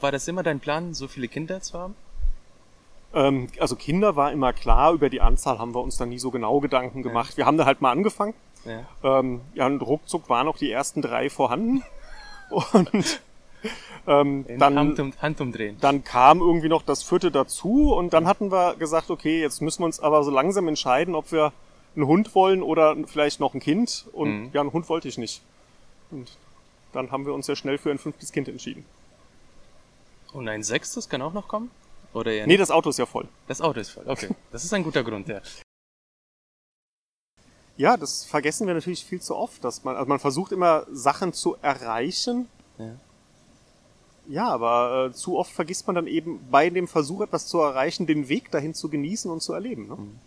[0.00, 1.94] War das immer dein Plan, so viele Kinder zu haben?
[3.14, 6.30] Ähm, also Kinder war immer klar, über die Anzahl haben wir uns dann nie so
[6.30, 7.32] genau Gedanken gemacht.
[7.32, 7.36] Ja.
[7.38, 8.34] Wir haben da halt mal angefangen.
[8.64, 9.18] Ja.
[9.20, 11.82] Ähm, ja, und ruckzuck waren auch die ersten drei vorhanden.
[12.72, 13.20] Und
[14.06, 15.76] ähm, dann, Hand, um, Hand umdrehen.
[15.80, 19.82] Dann kam irgendwie noch das vierte dazu und dann hatten wir gesagt, okay, jetzt müssen
[19.82, 21.52] wir uns aber so langsam entscheiden, ob wir
[21.94, 24.06] einen Hund wollen oder vielleicht noch ein Kind.
[24.12, 24.50] Und mhm.
[24.54, 25.42] ja, einen Hund wollte ich nicht.
[26.10, 26.38] Und
[26.92, 28.86] dann haben wir uns ja schnell für ein fünftes Kind entschieden.
[30.32, 31.70] Und ein sechstes kann auch noch kommen?
[32.12, 33.28] Oder eher nee, das Auto ist ja voll.
[33.46, 34.28] Das Auto ist voll, okay.
[34.50, 35.40] Das ist ein guter Grund, ja.
[37.76, 41.32] Ja, das vergessen wir natürlich viel zu oft, dass man, also man versucht immer Sachen
[41.32, 42.48] zu erreichen.
[42.76, 42.96] Ja.
[44.26, 48.06] Ja, aber äh, zu oft vergisst man dann eben bei dem Versuch, etwas zu erreichen,
[48.06, 49.88] den Weg dahin zu genießen und zu erleben.
[49.88, 49.96] Ne?
[49.96, 50.18] Mhm.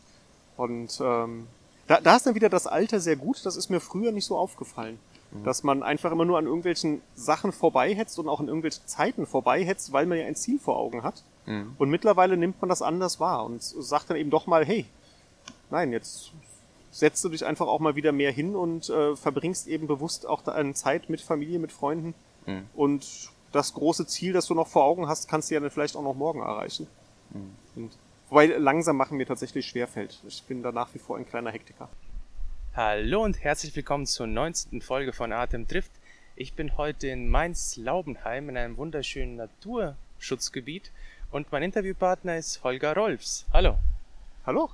[0.57, 1.47] Und ähm,
[1.87, 3.45] da, da ist dann wieder das Alter sehr gut.
[3.45, 4.97] Das ist mir früher nicht so aufgefallen.
[5.31, 5.43] Mhm.
[5.43, 9.93] Dass man einfach immer nur an irgendwelchen Sachen vorbeihetzt und auch in irgendwelchen Zeiten vorbeihetzt,
[9.93, 11.23] weil man ja ein Ziel vor Augen hat.
[11.45, 11.75] Mhm.
[11.77, 14.85] Und mittlerweile nimmt man das anders wahr und sagt dann eben doch mal, hey,
[15.69, 16.31] nein, jetzt
[16.91, 20.45] setzt du dich einfach auch mal wieder mehr hin und äh, verbringst eben bewusst auch
[20.47, 22.13] eine Zeit mit Familie, mit Freunden.
[22.45, 22.67] Mhm.
[22.73, 25.95] Und das große Ziel, das du noch vor Augen hast, kannst du ja dann vielleicht
[25.95, 26.87] auch noch morgen erreichen.
[27.29, 27.55] Mhm.
[27.75, 27.97] Und,
[28.29, 30.21] wobei langsam machen mir tatsächlich schwerfällt.
[30.27, 31.89] Ich bin da nach wie vor ein kleiner Hektiker.
[32.73, 34.81] Hallo und herzlich willkommen zur 19.
[34.81, 35.91] Folge von Atem trifft.
[36.37, 40.93] Ich bin heute in Mainz-Laubenheim in einem wunderschönen Naturschutzgebiet
[41.31, 43.45] und mein Interviewpartner ist Holger Rolfs.
[43.51, 43.77] Hallo.
[44.45, 44.69] Hallo.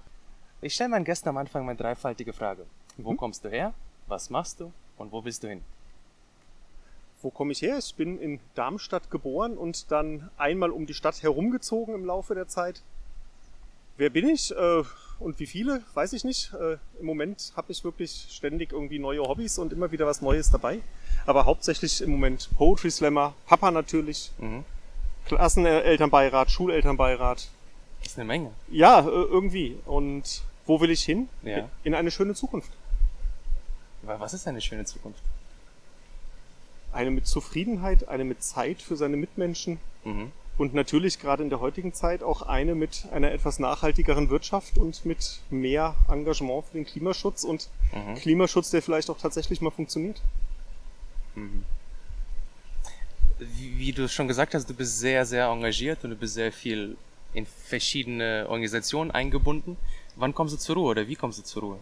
[0.61, 2.67] Ich stelle meinen Gästen am Anfang meine dreifaltige Frage.
[2.97, 3.17] Wo hm?
[3.17, 3.73] kommst du her?
[4.05, 4.71] Was machst du?
[4.99, 5.63] Und wo willst du hin?
[7.23, 7.79] Wo komme ich her?
[7.79, 12.47] Ich bin in Darmstadt geboren und dann einmal um die Stadt herumgezogen im Laufe der
[12.47, 12.83] Zeit.
[13.97, 14.83] Wer bin ich äh,
[15.19, 16.53] und wie viele, weiß ich nicht.
[16.53, 20.49] Äh, Im Moment habe ich wirklich ständig irgendwie neue Hobbys und immer wieder was Neues
[20.51, 20.79] dabei.
[21.25, 24.63] Aber hauptsächlich im Moment Poetry Slammer, Papa natürlich, mhm.
[25.25, 27.49] Klassenelternbeirat, Schulelternbeirat.
[27.99, 28.51] Das ist eine Menge.
[28.69, 29.77] Ja, äh, irgendwie.
[29.85, 31.29] Und wo will ich hin?
[31.43, 31.69] Ja.
[31.83, 32.71] In eine schöne Zukunft.
[34.03, 35.21] Was ist eine schöne Zukunft?
[36.93, 39.79] Eine mit Zufriedenheit, eine mit Zeit für seine Mitmenschen.
[40.03, 40.31] Mhm.
[40.57, 45.05] Und natürlich gerade in der heutigen Zeit auch eine mit einer etwas nachhaltigeren Wirtschaft und
[45.05, 48.15] mit mehr Engagement für den Klimaschutz und mhm.
[48.15, 50.19] Klimaschutz, der vielleicht auch tatsächlich mal funktioniert.
[51.35, 51.63] Mhm.
[53.39, 56.51] Wie, wie du schon gesagt hast, du bist sehr, sehr engagiert und du bist sehr
[56.51, 56.97] viel
[57.33, 59.77] in verschiedene Organisationen eingebunden.
[60.15, 61.79] Wann kommst du zur Ruhe oder wie kommst du zur Ruhe?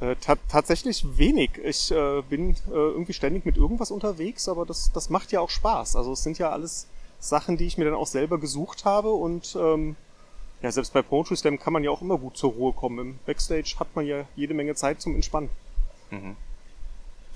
[0.00, 0.14] Äh,
[0.48, 1.52] tatsächlich wenig.
[1.64, 5.50] Ich äh, bin äh, irgendwie ständig mit irgendwas unterwegs, aber das, das macht ja auch
[5.50, 5.96] Spaß.
[5.96, 6.86] Also es sind ja alles
[7.20, 9.96] Sachen, die ich mir dann auch selber gesucht habe und ähm,
[10.62, 12.98] ja, selbst bei Poetry Slam kann man ja auch immer gut zur Ruhe kommen.
[12.98, 15.50] Im Backstage hat man ja jede Menge Zeit zum Entspannen.
[16.10, 16.36] Mhm.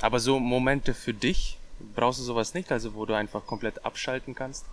[0.00, 1.59] Aber so Momente für dich,
[1.94, 4.65] brauchst du sowas nicht, also wo du einfach komplett abschalten kannst?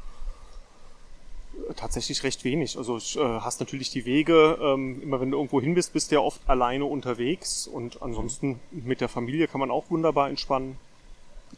[1.76, 2.78] Tatsächlich recht wenig.
[2.78, 6.10] Also du äh, hast natürlich die Wege, ähm, immer wenn du irgendwo hin bist, bist
[6.10, 10.78] du ja oft alleine unterwegs und ansonsten mit der Familie kann man auch wunderbar entspannen.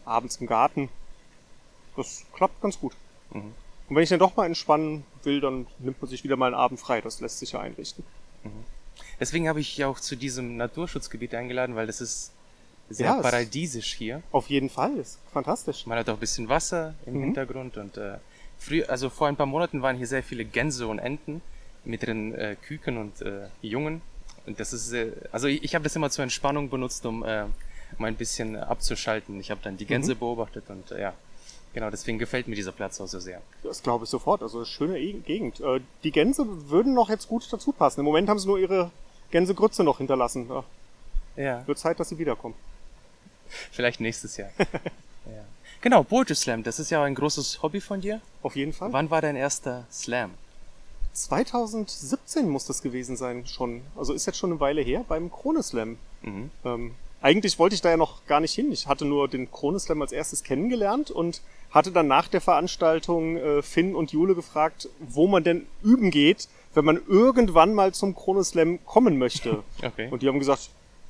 [0.03, 0.90] Abends im Garten.
[1.95, 2.94] Das klappt ganz gut.
[3.33, 3.53] Mhm.
[3.89, 6.55] Und wenn ich dann doch mal entspannen will, dann nimmt man sich wieder mal einen
[6.55, 7.01] Abend frei.
[7.01, 8.03] Das lässt sich ja einrichten.
[8.43, 8.63] Mhm.
[9.19, 12.31] Deswegen habe ich ja auch zu diesem Naturschutzgebiet eingeladen, weil das ist
[12.89, 14.21] sehr ja, paradiesisch hier.
[14.31, 15.85] Auf jeden Fall, ist fantastisch.
[15.85, 17.23] Man hat auch ein bisschen Wasser im mhm.
[17.25, 18.17] Hintergrund und äh,
[18.57, 21.41] früher, also vor ein paar Monaten waren hier sehr viele Gänse und Enten
[21.83, 24.01] mit ihren äh, Küken und äh, Jungen.
[24.45, 27.45] Und das ist, äh, also ich, ich habe das immer zur Entspannung benutzt, um äh,
[27.97, 29.39] mal ein bisschen abzuschalten.
[29.39, 30.19] Ich habe dann die Gänse mhm.
[30.19, 31.13] beobachtet und äh, ja,
[31.73, 33.41] genau, deswegen gefällt mir dieser Platz auch so sehr.
[33.63, 34.41] Das glaube ich sofort.
[34.41, 35.59] Also schöne Gegend.
[35.59, 38.01] Äh, die Gänse würden noch jetzt gut dazu passen.
[38.01, 38.91] Im Moment haben sie nur ihre
[39.31, 40.49] Gänsegrütze noch hinterlassen.
[41.35, 41.65] Ja.
[41.67, 42.55] Wird Zeit, dass sie wiederkommen.
[43.71, 44.49] Vielleicht nächstes Jahr.
[44.59, 45.43] ja.
[45.81, 48.21] Genau, Poetry Slam, das ist ja ein großes Hobby von dir.
[48.43, 48.93] Auf jeden Fall.
[48.93, 50.31] Wann war dein erster Slam?
[51.13, 53.81] 2017 muss das gewesen sein schon.
[53.97, 55.97] Also ist jetzt schon eine Weile her beim Krone Slam.
[56.21, 56.51] Mhm.
[56.63, 58.71] Ähm, eigentlich wollte ich da ja noch gar nicht hin.
[58.71, 63.37] Ich hatte nur den Krone Slam als erstes kennengelernt und hatte dann nach der Veranstaltung
[63.37, 68.16] äh, Finn und Jule gefragt, wo man denn üben geht, wenn man irgendwann mal zum
[68.16, 69.63] Krone Slam kommen möchte.
[69.84, 70.09] Okay.
[70.11, 70.69] Und die haben gesagt,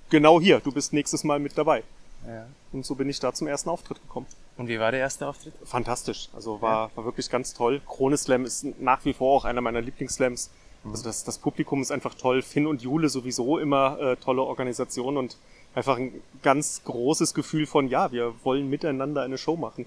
[0.10, 1.84] genau hier, du bist nächstes Mal mit dabei.
[2.26, 2.46] Ja.
[2.72, 4.28] Und so bin ich da zum ersten Auftritt gekommen.
[4.58, 5.54] Und wie war der erste Auftritt?
[5.66, 6.30] Fantastisch.
[6.34, 6.96] Also war, ja.
[6.96, 7.82] war wirklich ganz toll.
[7.86, 10.52] Krone Slam ist nach wie vor auch einer meiner Lieblingsslams.
[10.84, 10.92] Mhm.
[10.92, 12.42] Also das, das Publikum ist einfach toll.
[12.42, 15.38] Finn und Jule sowieso immer äh, tolle Organisation und
[15.76, 19.86] einfach ein ganz großes Gefühl von, ja, wir wollen miteinander eine Show machen.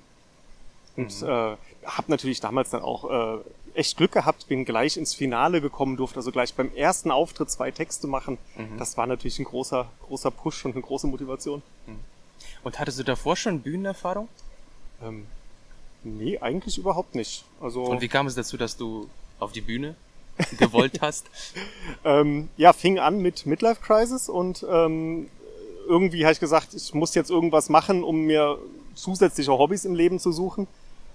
[0.96, 1.28] Und mhm.
[1.28, 3.38] äh, habe natürlich damals dann auch äh,
[3.74, 7.70] echt Glück gehabt, bin gleich ins Finale gekommen, durfte also gleich beim ersten Auftritt zwei
[7.70, 8.38] Texte machen.
[8.56, 8.78] Mhm.
[8.78, 11.62] Das war natürlich ein großer, großer Push und eine große Motivation.
[11.86, 11.98] Mhm.
[12.62, 14.28] Und hattest du davor schon Bühnenerfahrung?
[15.02, 15.26] Ähm,
[16.04, 17.44] Nee, eigentlich überhaupt nicht.
[17.60, 19.08] Also Und wie kam es dazu, dass du
[19.38, 19.96] auf die Bühne
[20.58, 21.26] gewollt hast?
[22.04, 25.30] ähm, ja, fing an mit Midlife Crisis und ähm,
[25.88, 28.58] irgendwie habe ich gesagt, ich muss jetzt irgendwas machen, um mir
[28.94, 30.66] zusätzliche Hobbys im Leben zu suchen.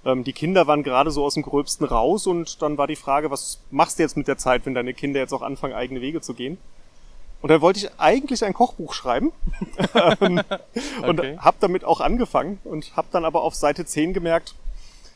[0.06, 3.32] Ähm, die Kinder waren gerade so aus dem Gröbsten raus und dann war die Frage,
[3.32, 6.22] was machst du jetzt mit der Zeit, wenn deine Kinder jetzt auch anfangen, eigene Wege
[6.22, 6.58] zu gehen?
[7.42, 9.32] Und dann wollte ich eigentlich ein Kochbuch schreiben
[9.94, 10.42] ähm,
[11.08, 11.38] und Okay.
[11.38, 14.56] habe damit auch angefangen und habe dann aber auf Seite 10 gemerkt,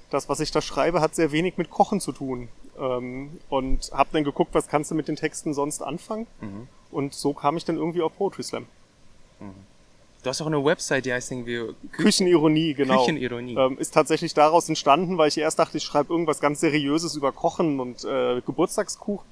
[0.09, 2.47] das, was ich da schreibe, hat sehr wenig mit Kochen zu tun.
[2.79, 6.27] Ähm, und habe dann geguckt, was kannst du mit den Texten sonst anfangen.
[6.91, 8.67] Und so kam ich dann irgendwie auf Poetry Slam.
[10.23, 12.99] Du hast auch eine Website, die heißt irgendwie Kü Küchenironie, genau.
[12.99, 13.55] Küchenironie.
[13.57, 17.33] Ähm, ist tatsächlich daraus entstanden, weil ich erst dachte, ich schreibe irgendwas ganz Seriöses über
[17.33, 19.27] Kochen und äh, Geburtstagskuchen.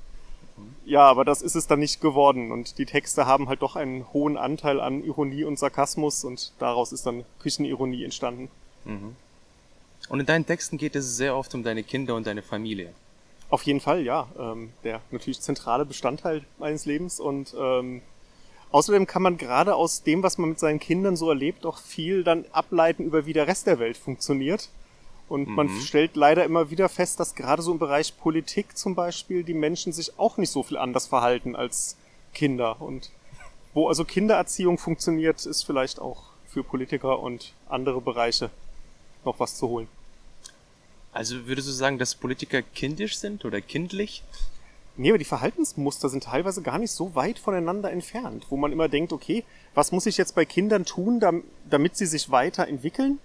[0.85, 2.51] Ja, aber das ist es dann nicht geworden.
[2.51, 6.91] Und die Texte haben halt doch einen hohen Anteil an Ironie und Sarkasmus und daraus
[6.91, 8.49] ist dann Küchenironie entstanden.
[10.09, 12.93] Und in deinen Texten geht es sehr oft um deine Kinder und deine Familie.
[13.49, 14.27] Auf jeden Fall, ja.
[14.37, 17.19] Ähm, der natürlich zentrale Bestandteil meines Lebens.
[17.19, 18.01] Und ähm,
[18.71, 22.23] außerdem kann man gerade aus dem, was man mit seinen Kindern so erlebt, auch viel
[22.23, 24.69] dann ableiten über wie der Rest der Welt funktioniert.
[25.29, 29.45] Und man stellt leider immer wieder fest, dass gerade so im Bereich Politik zum Beispiel
[29.45, 31.95] die Menschen sich auch nicht so viel anders verhalten als
[32.33, 32.81] Kinder.
[32.81, 33.11] Und
[33.73, 38.49] wo also Kindererziehung funktioniert, ist vielleicht auch für Politiker und andere Bereiche
[39.23, 39.87] noch was zu holen.
[41.13, 44.23] Also würdest du sagen, dass Politiker kindisch sind oder kindlich?
[44.97, 48.89] Nee, aber die Verhaltensmuster sind teilweise gar nicht so weit voneinander entfernt, wo man immer
[48.89, 49.43] denkt, okay,
[49.73, 53.19] was muss ich jetzt bei Kindern tun, dam- damit sie sich weiterentwickeln?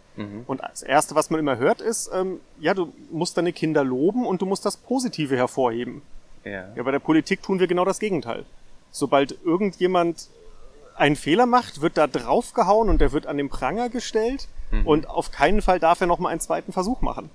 [0.47, 4.25] Und das Erste, was man immer hört, ist, ähm, ja, du musst deine Kinder loben
[4.25, 6.01] und du musst das Positive hervorheben.
[6.45, 6.69] Ja.
[6.75, 8.47] Ja, bei der Politik tun wir genau das Gegenteil.
[8.93, 10.29] Sobald irgendjemand
[10.95, 14.49] einen Fehler macht, wird da draufgehauen und der wird an den Pranger gestellt
[14.85, 17.29] und auf keinen Fall darf er nochmal einen zweiten Versuch machen.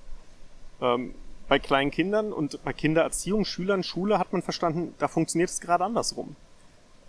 [0.81, 1.13] Ähm,
[1.51, 5.83] bei kleinen Kindern und bei Kindererziehung, Schülern, Schule hat man verstanden, da funktioniert es gerade
[5.83, 6.37] andersrum.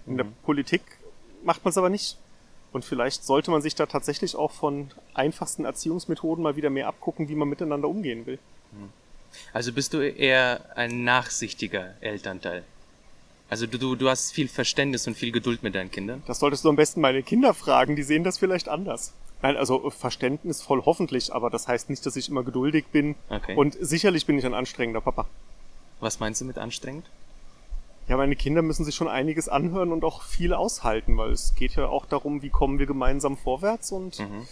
[0.05, 0.83] In der Politik
[1.45, 2.19] macht man es aber nicht.
[2.73, 7.29] Und vielleicht sollte man sich da tatsächlich auch von einfachsten Erziehungsmethoden mal wieder mehr abgucken,
[7.29, 8.41] wie man miteinander umgehen will.
[9.53, 12.65] Also bist du eher ein nachsichtiger Elternteil.
[13.49, 16.21] Also du, du, du hast viel Verständnis und viel Geduld mit deinen Kindern.
[16.27, 19.13] Das solltest du am besten meine Kinder fragen, die sehen das vielleicht anders.
[19.43, 23.17] Nein, also verständnisvoll hoffentlich, aber das heißt nicht, dass ich immer geduldig bin.
[23.29, 23.57] Okay.
[23.57, 25.27] Und sicherlich bin ich ein anstrengender Papa.
[26.01, 27.11] Was meinst du mit anstrengend?
[28.09, 31.75] Ja, meine Kinder müssen sich schon einiges anhören und auch viel aushalten, weil es geht
[31.77, 34.47] ja auch darum, wie kommen wir gemeinsam vorwärts und Mhm.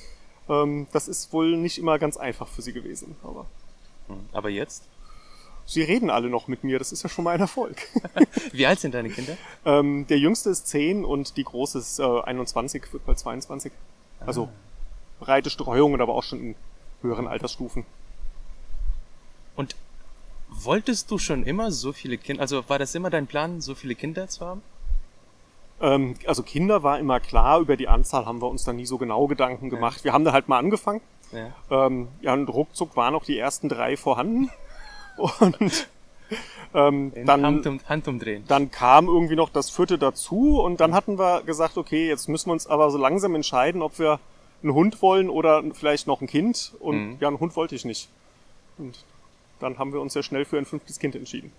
[0.48, 3.16] ähm, das ist wohl nicht immer ganz einfach für sie gewesen.
[3.24, 3.46] Aber
[4.08, 4.20] Hm.
[4.32, 4.84] Aber jetzt?
[5.66, 7.76] sie reden alle noch mit mir, das ist ja schon mal ein Erfolg.
[8.52, 9.36] Wie alt sind deine Kinder?
[9.64, 13.70] ähm, der jüngste ist 10 und die große ist äh, 21, wird bald 22.
[14.26, 14.48] Also
[15.20, 16.54] breite Streuung, aber auch schon in
[17.02, 17.84] höheren Altersstufen.
[19.56, 19.76] Und
[20.48, 23.94] wolltest du schon immer so viele Kinder, also war das immer dein Plan, so viele
[23.94, 24.62] Kinder zu haben?
[25.80, 28.98] Ähm, also Kinder war immer klar, über die Anzahl haben wir uns dann nie so
[28.98, 30.04] genau Gedanken gemacht.
[30.04, 31.00] Wir haben da halt mal angefangen.
[31.32, 31.86] Ja.
[31.86, 34.50] Ähm, ja, und ruckzuck waren auch die ersten drei vorhanden.
[35.40, 35.88] Und
[36.72, 38.44] ähm, dann, Hand, um, Hand umdrehen.
[38.46, 42.48] dann kam irgendwie noch das vierte dazu und dann hatten wir gesagt, okay, jetzt müssen
[42.48, 44.20] wir uns aber so langsam entscheiden, ob wir
[44.62, 46.72] einen Hund wollen oder vielleicht noch ein Kind.
[46.80, 47.16] Und Mhm.
[47.20, 48.08] ja, einen Hund wollte ich nicht.
[48.78, 49.04] Und
[49.60, 51.52] dann haben wir uns sehr schnell für ein fünftes Kind entschieden.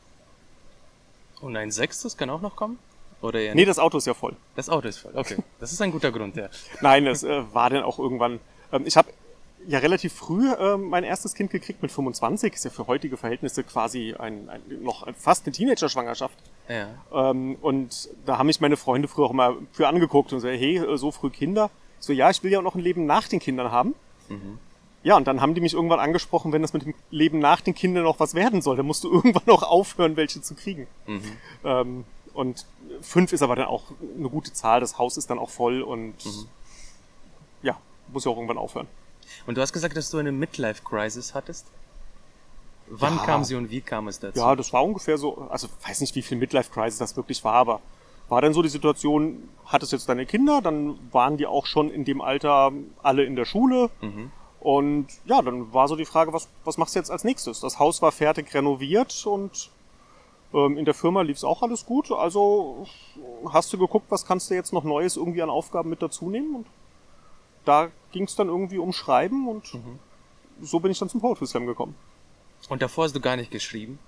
[1.41, 2.77] Und ein sechstes kann auch noch kommen?
[3.21, 4.35] Oder eher Nee, das Auto ist ja voll.
[4.55, 5.11] Das Auto ist voll.
[5.15, 6.49] Okay, das ist ein guter Grund, ja.
[6.81, 8.39] Nein, das äh, war dann auch irgendwann.
[8.71, 9.09] Ähm, ich habe
[9.67, 12.53] ja relativ früh ähm, mein erstes Kind gekriegt mit 25.
[12.53, 16.37] Ist ja für heutige Verhältnisse quasi ein, ein noch fast eine Teenager-Schwangerschaft.
[16.67, 16.87] Ja.
[17.13, 20.77] Ähm, und da haben mich meine Freunde früher auch mal für angeguckt und so, hey,
[20.77, 21.69] äh, so früh Kinder.
[22.01, 23.95] So, ja, ich will ja auch noch ein Leben nach den Kindern haben.
[25.03, 27.73] Ja, und dann haben die mich irgendwann angesprochen, wenn das mit dem Leben nach den
[27.73, 30.87] Kindern noch was werden soll, dann musst du irgendwann auch aufhören, welche zu kriegen.
[31.63, 32.03] Ähm,
[32.33, 32.65] und
[33.01, 33.85] fünf ist aber dann auch
[34.17, 36.15] eine gute Zahl, das Haus ist dann auch voll und
[37.61, 37.77] ja,
[38.07, 38.87] muss ja auch irgendwann aufhören.
[39.47, 41.65] Und du hast gesagt, dass du eine Midlife-Crisis hattest?
[42.87, 43.25] Wann Ja.
[43.25, 44.39] kam sie und wie kam es dazu?
[44.39, 47.81] Ja, das war ungefähr so, also weiß nicht, wie viel Midlife-Crisis das wirklich war, aber
[48.31, 52.05] war dann so die Situation, hattest jetzt deine Kinder, dann waren die auch schon in
[52.05, 52.71] dem Alter
[53.03, 53.89] alle in der Schule.
[54.61, 57.59] Und ja, dann war so die Frage, was, was machst du jetzt als nächstes?
[57.59, 59.69] Das Haus war fertig renoviert und
[60.53, 62.09] ähm, in der Firma lief es auch alles gut.
[62.09, 62.87] Also
[63.51, 66.55] hast du geguckt, was kannst du jetzt noch Neues irgendwie an Aufgaben mit dazu nehmen?
[66.55, 66.67] Und
[67.65, 69.73] da ging es dann irgendwie um Schreiben und
[70.61, 71.95] so bin ich dann zum Poetry Slam gekommen.
[72.69, 73.99] Und davor hast du gar nicht geschrieben?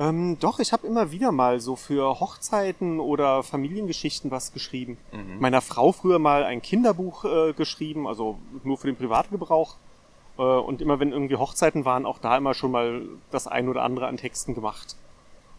[0.00, 4.96] Ähm, doch, ich habe immer wieder mal so für Hochzeiten oder Familiengeschichten was geschrieben.
[5.40, 9.76] Meiner Frau früher mal ein Kinderbuch äh, geschrieben, also nur für den Privatgebrauch.
[10.38, 13.82] Äh, und immer wenn irgendwie Hochzeiten waren, auch da immer schon mal das ein oder
[13.82, 14.96] andere an Texten gemacht.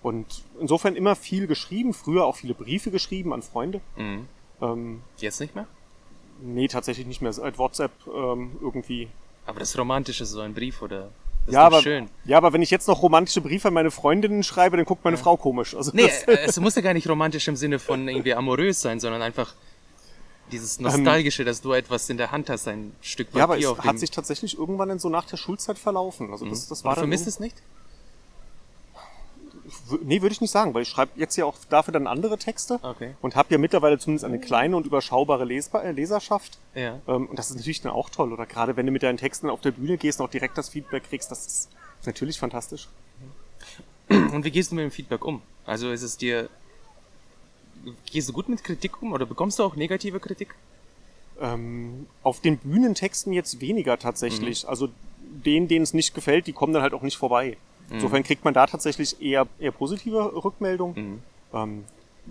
[0.01, 3.79] Und insofern immer viel geschrieben, früher auch viele Briefe geschrieben an Freunde.
[3.95, 4.27] Mhm.
[4.59, 5.67] Ähm, Jetzt nicht mehr?
[6.41, 7.31] Nee, tatsächlich nicht mehr.
[7.31, 9.07] Seit WhatsApp ähm, irgendwie.
[9.45, 11.09] Aber das Romantische so ein Brief, oder?
[11.45, 12.07] Das ja, aber, schön.
[12.25, 15.17] ja, aber wenn ich jetzt noch romantische Briefe an meine Freundinnen schreibe, dann guckt meine
[15.17, 15.23] ja.
[15.23, 15.75] Frau komisch.
[15.75, 19.21] Also nee, es muss ja gar nicht romantisch im Sinne von irgendwie amorös sein, sondern
[19.21, 19.55] einfach
[20.51, 23.39] dieses ähm, Nostalgische, ähm, dass du etwas in der Hand hast, ein Stück Papier.
[23.59, 26.31] Ja, aber es hat sich tatsächlich irgendwann in so nach der Schulzeit verlaufen.
[26.31, 27.55] Also das, das war Und du vermisst es nicht?
[30.03, 32.79] Nee, würde ich nicht sagen, weil ich schreibe jetzt ja auch dafür dann andere Texte
[32.81, 33.15] okay.
[33.21, 36.57] und habe ja mittlerweile zumindest eine kleine und überschaubare Lesbar äh, Leserschaft.
[36.75, 36.99] Ja.
[37.07, 38.33] Ähm, und das ist natürlich dann auch toll.
[38.33, 40.69] Oder gerade wenn du mit deinen Texten auf der Bühne gehst und auch direkt das
[40.69, 41.69] Feedback kriegst, das ist
[42.05, 42.87] natürlich fantastisch.
[44.09, 45.41] Und wie gehst du mit dem Feedback um?
[45.65, 46.49] Also ist es dir,
[48.11, 50.55] gehst du gut mit Kritik um oder bekommst du auch negative Kritik?
[51.39, 54.63] Ähm, auf den Bühnentexten jetzt weniger tatsächlich.
[54.63, 54.69] Mhm.
[54.69, 54.89] Also
[55.45, 57.57] denen, denen es nicht gefällt, die kommen dann halt auch nicht vorbei.
[57.91, 57.95] Mhm.
[57.97, 60.95] Insofern kriegt man da tatsächlich eher, eher positive Rückmeldungen.
[60.95, 61.19] Mhm.
[61.53, 61.83] Ähm,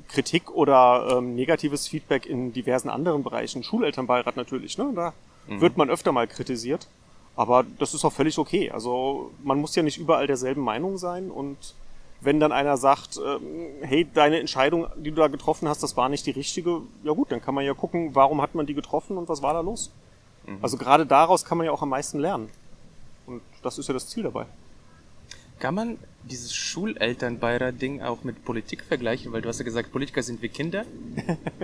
[0.08, 3.62] Kritik oder ähm, negatives Feedback in diversen anderen Bereichen.
[3.62, 4.90] Schulelternbeirat natürlich, ne?
[4.94, 5.12] Da
[5.46, 5.60] mhm.
[5.60, 6.88] wird man öfter mal kritisiert.
[7.36, 8.70] Aber das ist auch völlig okay.
[8.70, 11.74] Also man muss ja nicht überall derselben Meinung sein und
[12.20, 16.08] wenn dann einer sagt, ähm, hey, deine Entscheidung, die du da getroffen hast, das war
[16.08, 19.16] nicht die richtige, ja gut, dann kann man ja gucken, warum hat man die getroffen
[19.16, 19.90] und was war da los.
[20.46, 20.58] Mhm.
[20.60, 22.50] Also gerade daraus kann man ja auch am meisten lernen.
[23.26, 24.46] Und das ist ja das Ziel dabei.
[25.60, 29.30] Kann man dieses Schulelternbeirat-Ding auch mit Politik vergleichen?
[29.32, 30.84] Weil du hast ja gesagt, Politiker sind wie Kinder.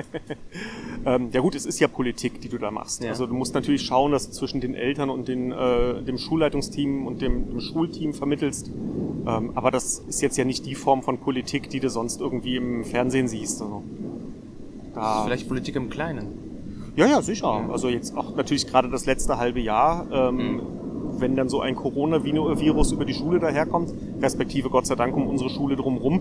[1.07, 3.03] ähm, ja gut, es ist ja Politik, die du da machst.
[3.03, 3.09] Ja.
[3.09, 7.07] Also du musst natürlich schauen, dass du zwischen den Eltern und den, äh, dem Schulleitungsteam
[7.07, 8.69] und dem, dem Schulteam vermittelst.
[8.69, 12.57] Ähm, aber das ist jetzt ja nicht die Form von Politik, die du sonst irgendwie
[12.57, 13.62] im Fernsehen siehst.
[13.62, 13.83] Also,
[14.95, 16.93] da Vielleicht Politik im Kleinen.
[16.97, 17.67] Ja, ja, sicher.
[17.71, 20.07] Also jetzt auch natürlich gerade das letzte halbe Jahr.
[20.12, 20.86] Ähm, mhm
[21.20, 25.50] wenn dann so ein Coronavirus über die Schule daherkommt, respektive Gott sei Dank um unsere
[25.50, 26.20] Schule drumherum,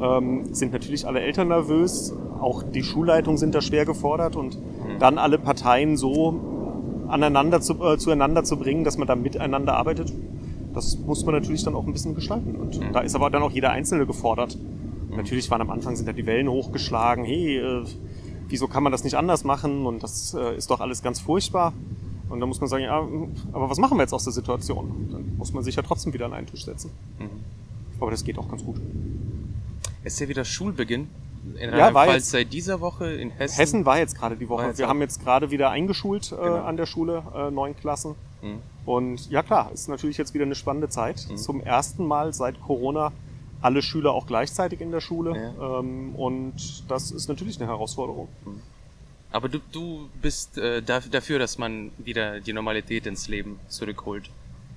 [0.00, 4.98] ähm, sind natürlich alle Eltern nervös, auch die Schulleitungen sind da schwer gefordert und mhm.
[4.98, 6.40] dann alle Parteien so
[7.08, 10.12] aneinander zu, äh, zueinander zu bringen, dass man da miteinander arbeitet,
[10.74, 12.54] das muss man natürlich dann auch ein bisschen gestalten.
[12.56, 12.92] Und mhm.
[12.92, 14.56] da ist aber dann auch jeder Einzelne gefordert.
[14.56, 15.16] Mhm.
[15.16, 17.84] Natürlich waren am Anfang sind da die Wellen hochgeschlagen, hey, äh,
[18.48, 21.72] wieso kann man das nicht anders machen und das äh, ist doch alles ganz furchtbar.
[22.28, 22.98] Und dann muss man sagen, ja,
[23.52, 25.08] aber was machen wir jetzt aus der Situation?
[25.10, 26.90] Dann muss man sich ja trotzdem wieder an einen Tisch setzen.
[27.18, 27.30] Mhm.
[28.00, 28.76] Aber das geht auch ganz gut.
[30.04, 31.08] Es ist ja wieder Schulbeginn.
[31.58, 33.56] In ja, war jetzt, seit dieser Woche in Hessen.
[33.56, 34.76] Hessen war jetzt gerade die Woche.
[34.76, 36.56] Wir haben jetzt gerade wieder eingeschult äh, genau.
[36.56, 38.14] an der Schule, äh, neun Klassen.
[38.42, 38.58] Mhm.
[38.84, 41.26] Und ja klar, ist natürlich jetzt wieder eine spannende Zeit.
[41.30, 41.36] Mhm.
[41.36, 43.12] Zum ersten Mal seit Corona
[43.60, 45.54] alle Schüler auch gleichzeitig in der Schule.
[45.58, 45.80] Ja.
[45.80, 46.54] Ähm, und
[46.88, 48.28] das ist natürlich eine Herausforderung.
[48.44, 48.62] Mhm.
[49.30, 54.30] Aber du, du bist äh, dafür, dass man wieder die Normalität ins Leben zurückholt.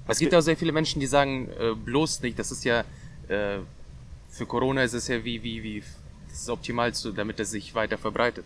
[0.08, 2.82] Es gibt auch sehr viele Menschen, die sagen, äh, bloß nicht, das ist ja,
[3.30, 3.60] äh,
[4.30, 5.84] für Corona ist es ja wie, wie, wie,
[6.30, 8.46] das ist optimal, zu, damit es sich weiter verbreitet.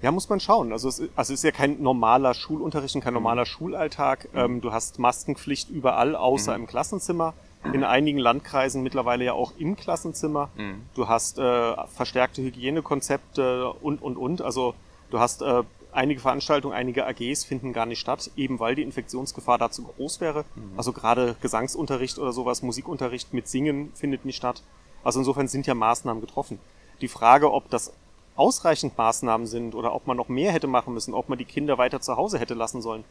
[0.00, 0.72] Ja, muss man schauen.
[0.72, 3.46] Also es, also es ist ja kein normaler Schulunterricht und kein normaler mhm.
[3.46, 4.28] Schulalltag.
[4.34, 6.64] Ähm, du hast Maskenpflicht überall, außer mhm.
[6.64, 7.34] im Klassenzimmer.
[7.72, 10.50] In einigen Landkreisen mittlerweile ja auch im Klassenzimmer.
[10.56, 10.82] Mhm.
[10.96, 14.42] Du hast äh, verstärkte Hygienekonzepte und, und, und.
[14.42, 14.74] Also
[15.12, 19.58] Du hast äh, einige Veranstaltungen, einige AGs finden gar nicht statt, eben weil die Infektionsgefahr
[19.58, 20.46] dazu groß wäre.
[20.54, 20.72] Mhm.
[20.78, 24.62] Also gerade Gesangsunterricht oder sowas, Musikunterricht mit Singen findet nicht statt.
[25.04, 26.58] Also insofern sind ja Maßnahmen getroffen.
[27.02, 27.92] Die Frage, ob das
[28.36, 31.76] ausreichend Maßnahmen sind oder ob man noch mehr hätte machen müssen, ob man die Kinder
[31.76, 33.04] weiter zu Hause hätte lassen sollen,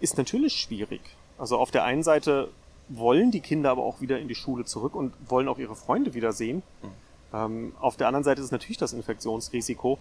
[0.00, 1.00] ist natürlich schwierig.
[1.38, 2.50] Also auf der einen Seite
[2.88, 6.12] wollen die Kinder aber auch wieder in die Schule zurück und wollen auch ihre Freunde
[6.12, 6.62] wiedersehen.
[6.82, 6.88] Mhm.
[7.32, 9.98] Ähm, auf der anderen Seite ist natürlich das Infektionsrisiko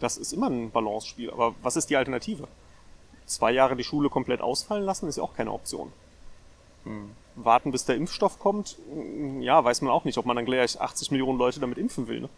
[0.00, 1.30] das ist immer ein Balance-Spiel.
[1.30, 2.48] Aber was ist die Alternative?
[3.26, 5.92] Zwei Jahre die Schule komplett ausfallen lassen, ist ja auch keine Option.
[6.84, 7.10] Hm.
[7.34, 10.80] Warten, bis der Impfstoff kommt, hm, ja, weiß man auch nicht, ob man dann gleich
[10.80, 12.20] 80 Millionen Leute damit impfen will.
[12.20, 12.28] Ne?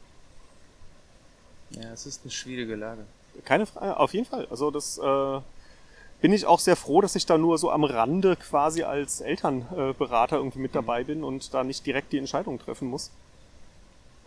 [1.70, 3.04] Ja, es ist eine schwierige Lage.
[3.44, 4.48] Keine Frage, auf jeden Fall.
[4.50, 5.40] Also das äh,
[6.20, 10.36] bin ich auch sehr froh, dass ich da nur so am Rande quasi als Elternberater
[10.36, 10.80] irgendwie mit hm.
[10.80, 13.10] dabei bin und da nicht direkt die Entscheidung treffen muss.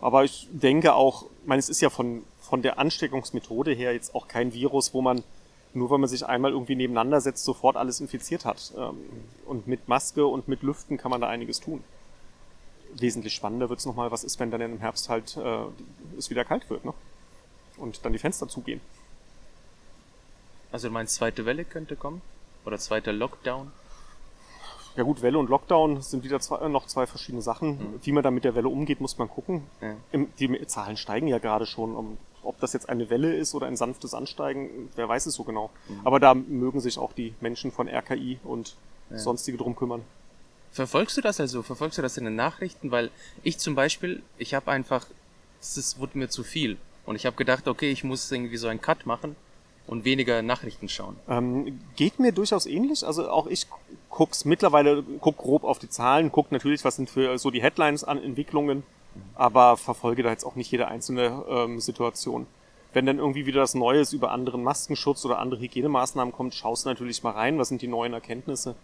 [0.02, 4.14] Aber ich denke auch, ich meine, es ist ja von von der Ansteckungsmethode her jetzt
[4.14, 5.24] auch kein Virus, wo man
[5.72, 8.74] nur weil man sich einmal irgendwie nebeneinander setzt, sofort alles infiziert hat.
[8.76, 8.98] Ähm,
[9.46, 11.82] und mit Maske und mit Lüften kann man da einiges tun.
[12.92, 15.64] Wesentlich spannender wird's nochmal, was ist, wenn dann im Herbst halt äh,
[16.18, 16.92] es wieder kalt wird, ne?
[17.78, 18.82] Und dann die Fenster zugehen.
[20.72, 22.20] Also du meinst, zweite Welle könnte kommen?
[22.66, 23.72] Oder zweiter Lockdown?
[24.96, 27.70] Ja gut, Welle und Lockdown sind wieder zwei, noch zwei verschiedene Sachen.
[27.70, 28.00] Mhm.
[28.02, 29.62] Wie man da mit der Welle umgeht, muss man gucken.
[29.80, 29.96] Ja.
[30.38, 32.18] Die Zahlen steigen ja gerade schon.
[32.42, 35.70] ob das jetzt eine Welle ist oder ein sanftes Ansteigen, wer weiß es so genau.
[35.88, 36.00] Mhm.
[36.04, 38.76] Aber da mögen sich auch die Menschen von RKI und
[39.10, 39.18] ja.
[39.18, 40.02] sonstige drum kümmern.
[40.72, 41.62] Verfolgst du das also?
[41.62, 42.90] Verfolgst du das in den Nachrichten?
[42.90, 43.10] Weil
[43.42, 45.06] ich zum Beispiel, ich habe einfach,
[45.60, 46.78] es wurde mir zu viel.
[47.04, 49.36] Und ich habe gedacht, okay, ich muss irgendwie so einen Cut machen
[49.86, 51.16] und weniger Nachrichten schauen.
[51.28, 53.04] Ähm, geht mir durchaus ähnlich.
[53.04, 53.66] Also auch ich
[54.10, 58.04] guck's mittlerweile, guck grob auf die Zahlen, guck natürlich, was sind für so die Headlines
[58.04, 58.82] an Entwicklungen,
[59.34, 62.46] aber verfolge da jetzt auch nicht jede einzelne ähm, Situation.
[62.92, 66.90] Wenn dann irgendwie wieder das Neues über anderen Maskenschutz oder andere Hygienemaßnahmen kommt, schaust du
[66.90, 68.74] natürlich mal rein, was sind die neuen Erkenntnisse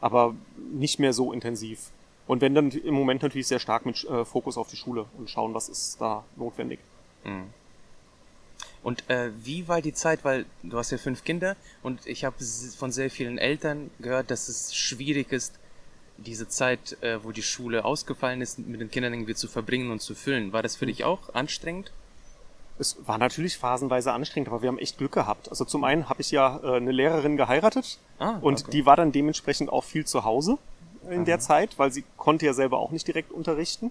[0.00, 0.34] aber
[0.72, 1.90] nicht mehr so intensiv.
[2.26, 5.30] Und wenn dann im Moment natürlich sehr stark mit äh, Fokus auf die Schule und
[5.30, 6.78] schauen, was ist da notwendig.
[7.24, 7.46] Mhm.
[8.88, 12.36] Und äh, wie war die Zeit, weil du hast ja fünf Kinder und ich habe
[12.78, 15.58] von sehr vielen Eltern gehört, dass es schwierig ist,
[16.16, 20.00] diese Zeit, äh, wo die Schule ausgefallen ist, mit den Kindern irgendwie zu verbringen und
[20.00, 20.54] zu füllen.
[20.54, 21.92] War das für dich auch anstrengend?
[22.78, 25.50] Es war natürlich phasenweise anstrengend, aber wir haben echt Glück gehabt.
[25.50, 28.70] Also zum einen habe ich ja äh, eine Lehrerin geheiratet ah, und okay.
[28.70, 30.56] die war dann dementsprechend auch viel zu Hause
[31.10, 31.24] in Aha.
[31.24, 33.90] der Zeit, weil sie konnte ja selber auch nicht direkt unterrichten,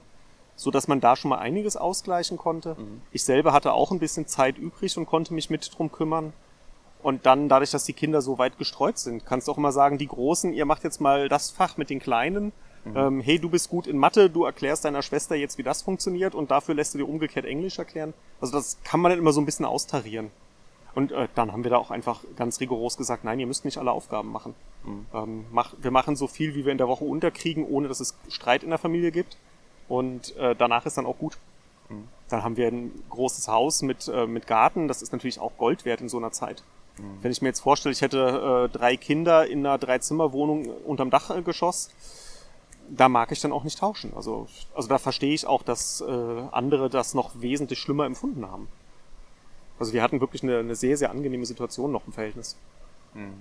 [0.58, 2.76] so dass man da schon mal einiges ausgleichen konnte.
[2.78, 3.02] Mhm.
[3.14, 6.34] Ich selber hatte auch ein bisschen Zeit übrig und konnte mich mit drum kümmern.
[7.02, 9.98] Und dann, dadurch, dass die Kinder so weit gestreut sind, kannst du auch immer sagen,
[9.98, 12.52] die Großen, ihr macht jetzt mal das Fach mit den Kleinen
[12.88, 12.98] Mhm.
[12.98, 16.36] Ähm, hey, du bist gut in Mathe, du erklärst deiner Schwester jetzt, wie das funktioniert
[16.36, 18.14] und dafür lässt du dir umgekehrt Englisch erklären.
[18.42, 20.32] Also das kann man dann immer so ein bisschen austarieren.
[20.96, 23.78] Und äh, dann haben wir da auch einfach ganz rigoros gesagt, nein, ihr müsst nicht
[23.78, 24.56] alle Aufgaben machen.
[24.84, 25.06] Mhm.
[25.14, 28.18] Ähm, mach, wir machen so viel, wie wir in der Woche unterkriegen, ohne dass es
[28.30, 29.38] Streit in der Familie gibt.
[29.88, 31.38] Und äh, danach ist dann auch gut.
[31.90, 32.08] Mhm.
[32.30, 34.88] Dann haben wir ein großes Haus mit, äh, mit Garten.
[34.88, 36.64] Das ist natürlich auch Gold wert in so einer Zeit.
[36.98, 37.18] Mhm.
[37.22, 41.90] Wenn ich mir jetzt vorstelle, ich hätte äh, drei Kinder in einer Dreizimmerwohnung unterm Dachgeschoss,
[42.90, 44.14] da mag ich dann auch nicht tauschen.
[44.16, 48.68] Also, also da verstehe ich auch, dass äh, andere das noch wesentlich schlimmer empfunden haben.
[49.80, 52.58] Also wir hatten wirklich eine, eine sehr, sehr angenehme Situation noch im Verhältnis.
[53.14, 53.34] Hm.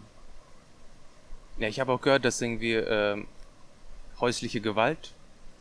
[1.58, 3.24] Ja, ich habe auch gehört, dass irgendwie äh,
[4.20, 5.14] häusliche Gewalt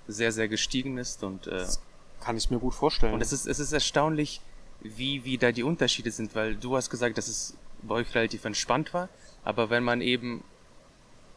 [0.07, 1.81] sehr, sehr gestiegen ist und äh, das
[2.21, 3.13] kann ich mir gut vorstellen.
[3.13, 4.41] Und es ist, es ist erstaunlich,
[4.81, 8.45] wie, wie da die Unterschiede sind, weil du hast gesagt, dass es bei euch relativ
[8.45, 9.09] entspannt war,
[9.43, 10.43] aber wenn man eben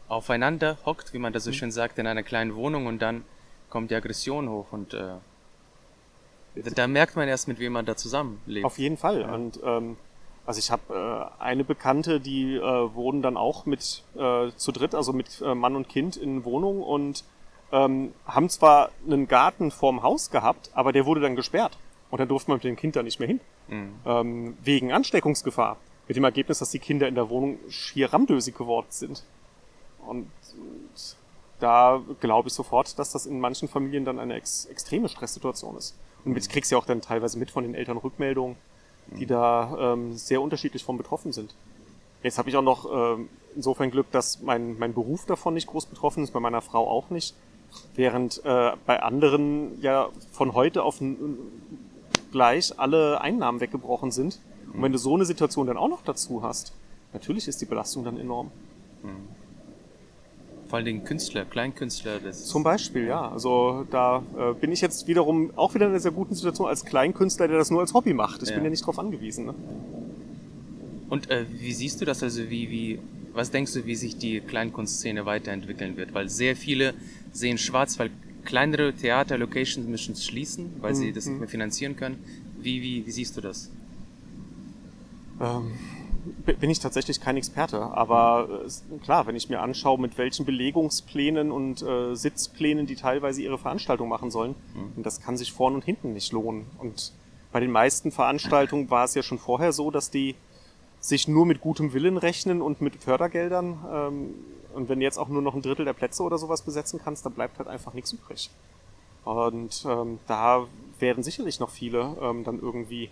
[0.09, 1.55] aufeinander hockt, wie man das so mhm.
[1.55, 3.25] schön sagt, in einer kleinen Wohnung und dann
[3.69, 5.17] kommt die Aggression hoch und äh,
[6.55, 8.65] da merkt man erst, mit wem man da zusammenlebt.
[8.65, 9.21] Auf jeden Fall.
[9.21, 9.35] Ja.
[9.35, 9.97] Und ähm,
[10.47, 12.61] also ich habe äh, eine Bekannte, die äh,
[12.95, 16.83] wohnen dann auch mit äh, zu dritt, also mit äh, Mann und Kind in Wohnung
[16.83, 17.25] und
[17.73, 21.79] ähm, haben zwar einen Garten vorm Haus gehabt, aber der wurde dann gesperrt.
[22.11, 23.41] Und dann durfte man mit dem Kind da nicht mehr hin.
[23.69, 23.95] Mhm.
[24.07, 25.77] Ähm, wegen Ansteckungsgefahr.
[26.07, 29.25] Mit dem Ergebnis, dass die Kinder in der Wohnung schier ramdösig geworden sind.
[30.07, 30.31] Und
[31.61, 35.95] da glaube ich sofort, dass das in manchen Familien dann eine ex extreme Stresssituation ist.
[36.25, 38.57] Und ich kriegst ja auch dann teilweise mit von den Eltern Rückmeldungen,
[39.19, 39.29] die mhm.
[39.29, 41.55] da ähm, sehr unterschiedlich von betroffen sind.
[42.23, 45.87] Jetzt habe ich auch noch ähm, insofern Glück, dass mein, mein Beruf davon nicht groß
[45.87, 47.35] betroffen ist, bei meiner Frau auch nicht.
[47.95, 51.01] Während äh, bei anderen ja von heute auf
[52.31, 54.39] gleich alle Einnahmen weggebrochen sind.
[54.73, 56.73] Und wenn du so eine Situation dann auch noch dazu hast,
[57.13, 58.51] natürlich ist die Belastung dann enorm.
[59.03, 59.39] Mhm.
[60.69, 62.21] Vor allen Dingen Künstler, Kleinkünstler.
[62.21, 63.31] Das Zum Beispiel, ja.
[63.31, 66.85] Also da äh, bin ich jetzt wiederum auch wieder in einer sehr guten Situation als
[66.85, 68.43] Kleinkünstler, der das nur als Hobby macht.
[68.43, 68.55] Ich ja.
[68.57, 69.47] bin ja nicht drauf angewiesen.
[69.47, 69.55] Ne?
[71.09, 72.23] Und äh, wie siehst du das?
[72.23, 72.99] Also wie, wie,
[73.33, 76.13] was denkst du, wie sich die Kleinkunstszene weiterentwickeln wird?
[76.13, 76.93] Weil sehr viele
[77.33, 78.11] sehen schwarz, weil
[78.45, 80.97] kleinere Theater-Locations müssen schließen, weil mhm.
[80.97, 82.23] sie das nicht mehr finanzieren können.
[82.61, 83.71] Wie, wie, wie siehst du das?
[85.41, 85.73] Ähm
[86.59, 91.51] bin ich tatsächlich kein Experte, aber äh, klar, wenn ich mir anschaue, mit welchen Belegungsplänen
[91.51, 95.03] und äh, Sitzplänen die teilweise ihre Veranstaltung machen sollen, mhm.
[95.03, 96.67] das kann sich vorn und hinten nicht lohnen.
[96.79, 97.13] Und
[97.53, 100.35] bei den meisten Veranstaltungen war es ja schon vorher so, dass die
[101.01, 103.79] sich nur mit gutem Willen rechnen und mit Fördergeldern.
[103.93, 104.35] Ähm,
[104.79, 107.27] und wenn du jetzt auch nur noch ein Drittel der Plätze oder sowas besetzen kannst,
[107.27, 108.51] dann bleibt halt einfach nichts übrig.
[109.25, 110.67] Und ähm, da
[110.99, 113.11] werden sicherlich noch viele ähm, dann irgendwie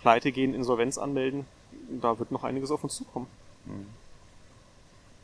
[0.00, 1.46] pleite gehen, Insolvenz anmelden
[1.88, 3.26] da wird noch einiges auf uns zukommen.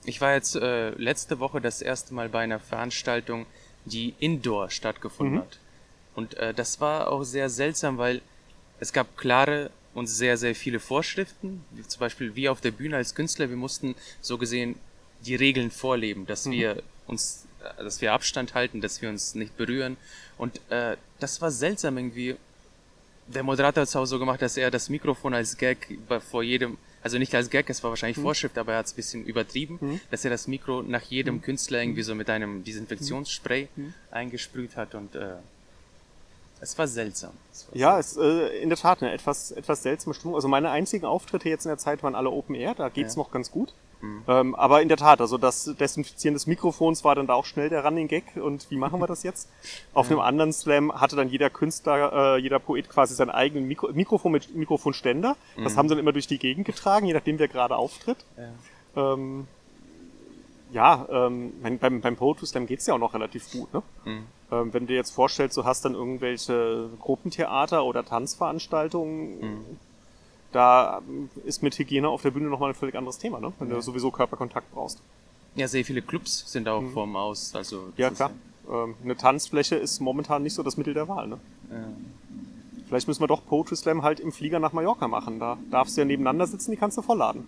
[0.05, 3.47] Ich war jetzt äh, letzte Woche das erste Mal bei einer Veranstaltung,
[3.85, 5.41] die indoor stattgefunden mhm.
[5.41, 5.59] hat.
[6.15, 8.21] Und äh, das war auch sehr seltsam, weil
[8.81, 11.65] es gab klare und sehr, sehr viele Vorschriften.
[11.71, 13.49] Wie zum Beispiel wie auf der Bühne als Künstler.
[13.49, 14.77] Wir mussten so gesehen
[15.27, 16.53] die Regeln vorleben, dass mhm.
[16.53, 19.97] wir uns, äh, dass wir Abstand halten, dass wir uns nicht berühren.
[20.39, 22.37] Und äh, das war seltsam irgendwie
[23.27, 25.99] der Moderator hat es auch so gemacht, dass er das Mikrofon als Gag
[26.31, 28.23] vor jedem, also nicht als Gag, es war wahrscheinlich mhm.
[28.23, 30.01] Vorschrift, aber er hat es ein bisschen übertrieben, mhm.
[30.11, 31.43] dass er das Mikro nach jedem mhm.
[31.43, 33.95] Künstler irgendwie so mit einem Desinfektionsspray mhm.
[34.11, 35.35] eingesprüht hat und äh,
[36.65, 37.33] Es war seltsam.
[37.53, 40.35] Es war Ja, es äh, in der Tat eine etwas, etwas seltsame Stimmung.
[40.35, 43.23] Also meine einzigen Auftritte jetzt in der Zeit waren alle Open Air, da geht's Ja.
[43.23, 43.75] noch ganz gut.
[44.29, 47.71] Ähm, aber in der Tat, also das Desinfizieren des Mikrofons war dann da auch schnell
[47.71, 48.37] der Running Gag.
[48.37, 49.49] Und wie machen wir das jetzt?
[49.95, 53.91] Auf einem anderen Slam hatte dann jeder Künstler, äh, jeder Poet quasi seinen eigenen Mikro
[53.95, 55.37] Mikrofon mit Mikrofonständer.
[55.57, 58.19] Das haben sie dann immer durch die Gegend getragen, je nachdem wer gerade auftritt.
[58.95, 59.15] Ja.
[59.15, 59.47] Ähm,
[60.71, 63.83] ja, ähm, beim, beim Poetry Slam geht's ja auch noch relativ gut, ne?
[64.05, 64.27] Mhm.
[64.63, 69.65] Ähm, wenn du dir jetzt vorstellst, du hast dann irgendwelche Gruppentheater oder Tanzveranstaltungen, Mhm.
[70.53, 73.53] da ähm, ist mit Hygiene auf der Bühne nochmal ein völlig anderes Thema, ne?
[73.59, 75.01] Wenn du sowieso Körperkontakt brauchst.
[75.57, 77.55] ja, sehr viele Clubs sind auch vorm Aus.
[77.55, 77.93] Also Mhm.
[77.97, 78.31] Ja, klar.
[78.71, 81.39] Ähm, eine Tanzfläche ist momentan nicht so das Mittel der Wahl, ne?
[81.71, 81.77] Ja.
[82.89, 85.39] Vielleicht müssen wir doch Poetry Slam halt im Flieger nach Mallorca machen.
[85.39, 87.45] Da darfst du ja nebeneinander sitzen, die kannst du vollladen.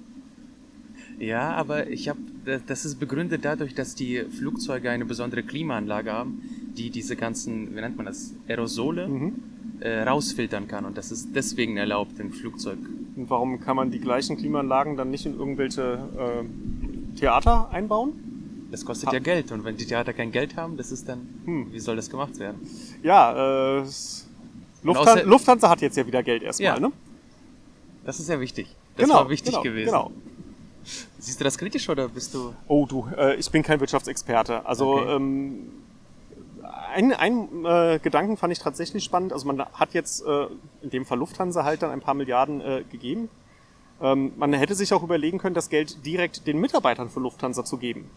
[1.18, 2.18] Ja, aber ich habe,
[2.66, 6.42] das ist begründet dadurch, dass die Flugzeuge eine besondere Klimaanlage haben,
[6.76, 9.08] die diese ganzen, wie nennt man das, Aerosole
[9.80, 10.84] äh, rausfiltern kann.
[10.84, 12.78] Und das ist deswegen erlaubt im Flugzeug.
[13.16, 18.12] Und warum kann man die gleichen Klimaanlagen dann nicht in irgendwelche äh, Theater einbauen?
[18.70, 19.52] Das kostet Ha- ja Geld.
[19.52, 21.72] Und wenn die Theater kein Geld haben, das ist dann, Hm.
[21.72, 22.56] wie soll das gemacht werden?
[23.02, 23.82] Ja, äh,
[24.84, 26.80] außer- Lufthansa hat jetzt ja wieder Geld erstmal, Ja.
[26.80, 26.92] ne?
[28.04, 28.66] Das ist ja wichtig.
[28.96, 29.86] Das genau, war wichtig genau, gewesen.
[29.86, 30.12] Genau.
[31.26, 32.54] Siehst du das kritisch oder bist du?
[32.68, 34.64] Oh du, äh, ich bin kein Wirtschaftsexperte.
[34.64, 35.16] Also Okay.
[35.16, 35.72] ähm,
[36.94, 39.32] ein, ein äh, Gedanken fand ich tatsächlich spannend.
[39.32, 40.46] Also man hat jetzt äh,
[40.82, 43.28] in dem Fall Lufthansa halt dann ein paar Milliarden äh, gegeben.
[44.00, 47.76] Ähm, man hätte sich auch überlegen können, das Geld direkt den Mitarbeitern für Lufthansa zu
[47.76, 48.08] geben.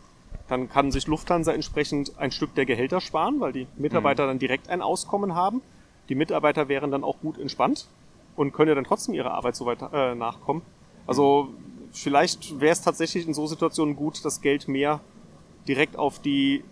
[0.48, 4.69] Dann kann sich Lufthansa entsprechend ein Stück der Gehälter sparen, weil die Mitarbeiter dann direkt
[4.69, 5.63] ein Auskommen haben.
[6.10, 7.88] Die Mitarbeiter wären dann auch gut entspannt
[8.36, 10.62] und können ja dann trotzdem ihrer Arbeit so weit äh, nachkommen.
[11.08, 11.50] Also
[11.91, 14.99] vielleicht wäre es tatsächlich in so Situationen gut, das Geld mehr
[15.67, 16.63] direkt auf die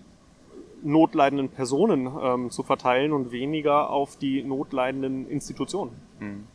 [0.84, 5.96] notleidenden Personen ähm, zu verteilen und weniger auf die notleidenden Institutionen.
[6.20, 6.48] In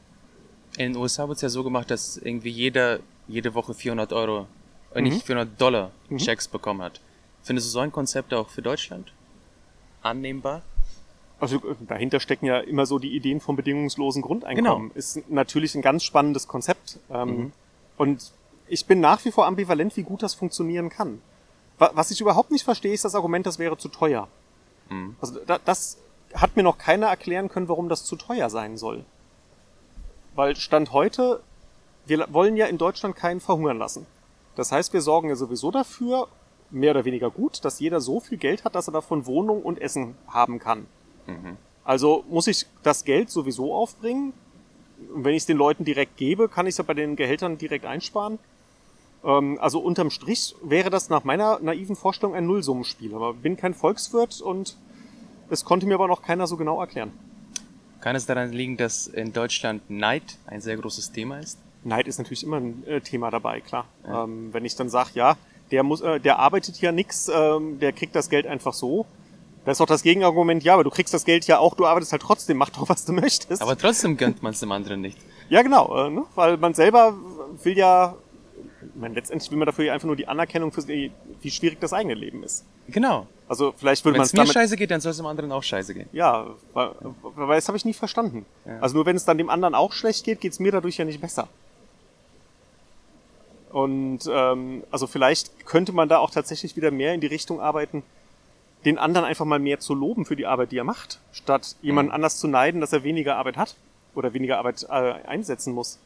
[0.79, 4.47] den USA wird es ja so gemacht, dass irgendwie jeder jede Woche 400 Euro,
[4.95, 7.01] äh, nicht 400 Dollar Checks bekommen hat.
[7.43, 9.13] Findest du so ein Konzept auch für Deutschland
[10.03, 10.63] annehmbar?
[11.41, 14.89] Also äh, dahinter stecken ja immer so die Ideen vom bedingungslosen Grundeinkommen.
[14.89, 14.95] Genau.
[14.95, 16.99] Ist natürlich ein ganz spannendes Konzept.
[17.11, 17.53] Ähm,
[17.97, 18.33] Und
[18.69, 21.21] ich bin nach wie vor ambivalent, wie gut das funktionieren kann.
[21.79, 24.29] Wa- Was ich überhaupt nicht verstehe, ist das Argument, das wäre zu teuer.
[25.21, 25.99] Also da, das
[26.35, 29.05] hat mir noch keiner erklären können, warum das zu teuer sein soll.
[30.35, 31.41] Weil Stand heute,
[32.07, 34.07] wir wollen ja in Deutschland keinen verhungern lassen.
[34.57, 36.29] Das heißt, wir sorgen ja sowieso dafür,
[36.71, 39.81] mehr oder weniger gut, dass jeder so viel Geld hat, dass er davon Wohnung und
[39.81, 40.87] Essen haben kann.
[41.85, 44.33] Also muss ich das Geld sowieso aufbringen.
[45.15, 47.59] Und wenn ich es den Leuten direkt gebe, kann ich es ja bei den Gehältern
[47.59, 48.39] direkt einsparen.
[49.25, 53.15] Ähm, also unterm Strich wäre das nach meiner naiven Vorstellung ein Nullsummenspiel.
[53.15, 54.77] Aber bin kein Volkswirt und
[55.51, 57.13] es konnte mir aber noch keiner so genau erklären.
[58.01, 61.59] Kann es daran liegen, dass in Deutschland Neid ein sehr großes Thema ist?
[61.85, 63.87] Neid ist natürlich immer ein äh, Thema dabei, klar.
[64.07, 65.37] Ähm, wenn ich dann sage, ja,
[65.71, 69.07] der muss, äh, der arbeitet ja nix, ähm, der kriegt das Geld einfach so.
[69.65, 72.13] Da ist doch das Gegenargument, ja, aber du kriegst das Geld ja auch, du arbeitest
[72.13, 73.63] halt trotzdem, mach doch, was du möchtest.
[73.63, 75.19] Aber trotzdem gönnt man es dem anderen nicht.
[75.49, 76.25] Ja, genau, äh, ne?
[76.35, 77.15] weil man selber
[77.63, 78.17] will ja,
[78.95, 81.11] meine, letztendlich will man dafür ja einfach nur die Anerkennung für wie
[81.51, 82.65] schwierig das eigene Leben ist.
[82.89, 83.27] Genau.
[83.49, 85.63] Also vielleicht würde man es es mir scheiße geht, dann soll es dem anderen auch
[85.63, 86.09] scheiße gehen.
[86.13, 86.91] ja, weil,
[87.35, 88.45] weil das habe ich nie verstanden.
[88.65, 88.79] Ja.
[88.81, 91.21] Also nur wenn es dann dem anderen auch schlecht geht, geht's mir dadurch ja nicht
[91.21, 91.49] besser.
[93.71, 98.03] Und ähm, also vielleicht könnte man da auch tatsächlich wieder mehr in die Richtung arbeiten,
[98.85, 102.11] den anderen einfach mal mehr zu loben für die Arbeit, die er macht, statt jemanden
[102.11, 102.17] Mhm.
[102.17, 103.77] anders zu neiden, dass er weniger Arbeit hat
[104.15, 105.99] oder weniger Arbeit äh, einsetzen muss.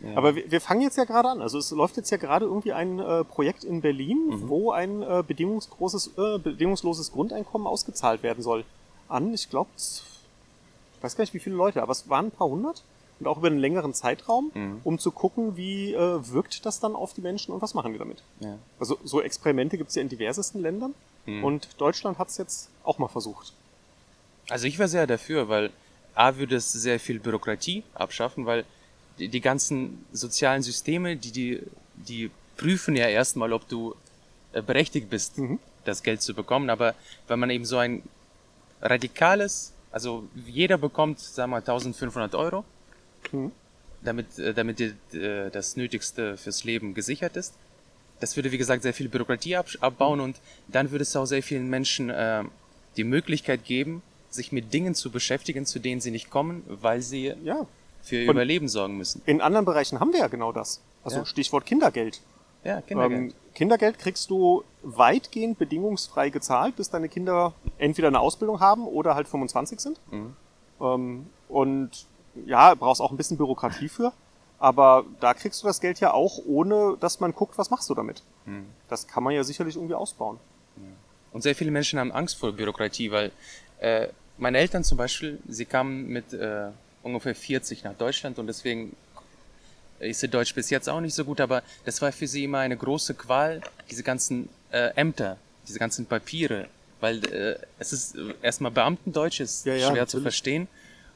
[0.00, 0.16] Ja.
[0.16, 1.40] Aber wir, wir fangen jetzt ja gerade an.
[1.40, 5.22] Also es läuft jetzt ja gerade irgendwie ein äh, Projekt in Berlin, wo ein äh,
[5.26, 8.64] bedingungsgroßes, äh, bedingungsloses Grundeinkommen ausgezahlt werden soll.
[9.08, 10.02] An, ich glaube, ich
[11.00, 12.82] weiß gar nicht wie viele Leute, aber es waren ein paar hundert
[13.20, 14.80] und auch über einen längeren Zeitraum, Mhm.
[14.84, 17.98] um zu gucken, wie äh, wirkt das dann auf die Menschen und was machen die
[17.98, 18.22] damit.
[18.40, 18.58] ja.
[18.78, 21.42] Also so Experimente gibt es ja in diversesten Ländern Mhm.
[21.42, 23.52] und Deutschland hat es jetzt auch mal versucht.
[24.50, 25.70] Also ich wäre sehr dafür, weil
[26.14, 28.64] A würde es sehr viel Bürokratie abschaffen, weil
[29.18, 31.62] die, die ganzen sozialen Systeme, die, die,
[31.94, 33.94] die prüfen ja erstmal, ob du
[34.52, 35.58] äh, berechtigt bist, Mhm.
[35.84, 36.70] das Geld zu bekommen.
[36.70, 36.94] Aber
[37.28, 38.02] wenn man eben so ein
[38.82, 42.64] radikales, also jeder bekommt, sagen wir mal, 1500 Euro,
[43.32, 43.52] Mhm.
[44.02, 47.54] damit, äh, damit dir, äh, das Nötigste fürs Leben gesichert ist.
[48.20, 50.36] Das würde, wie gesagt, sehr viel Bürokratie ab abbauen und
[50.68, 52.44] dann würde es auch sehr vielen Menschen äh,
[52.96, 57.34] die Möglichkeit geben, sich mit Dingen zu beschäftigen, zu denen sie nicht kommen, weil sie
[57.44, 57.66] Ja.
[58.06, 59.20] Für ihr Und- Überleben sorgen müssen.
[59.26, 60.80] In anderen Bereichen haben wir ja genau das.
[61.04, 61.24] Also Ja.
[61.26, 62.20] Stichwort Kindergeld.
[62.64, 63.20] Ja, Kindergeld.
[63.32, 69.14] Ähm, Kindergeld kriegst du weitgehend bedingungsfrei gezahlt, bis deine Kinder entweder eine Ausbildung haben oder
[69.14, 70.00] halt 25 sind.
[70.10, 70.36] Mhm.
[70.80, 71.90] Ähm, und
[72.46, 74.12] ja, brauchst auch ein bisschen Bürokratie für.
[74.58, 77.94] Aber da kriegst du das Geld ja auch, ohne dass man guckt, was machst du
[77.94, 78.22] damit.
[78.46, 78.66] Mhm.
[78.88, 80.38] Das kann man ja sicherlich irgendwie ausbauen.
[81.32, 83.30] Und sehr viele Menschen haben Angst vor Bürokratie, weil
[83.78, 86.68] äh, meine Eltern zum Beispiel, sie kamen mit äh,
[87.06, 88.94] ungefähr 40 nach Deutschland und deswegen
[90.00, 92.58] ist ihr Deutsch bis jetzt auch nicht so gut, aber das war für sie immer
[92.58, 96.68] eine große Qual, diese ganzen äh, Ämter, diese ganzen Papiere,
[97.00, 100.10] weil äh, es ist erstmal Beamtendeutsch ist ja, ja, schwer natürlich.
[100.10, 100.68] zu verstehen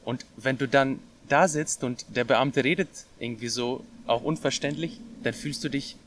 [0.05, 5.33] und wenn du dann da sitzt und der Beamte redet irgendwie so auch unverständlich, dann
[5.33, 5.97] fühlst du dich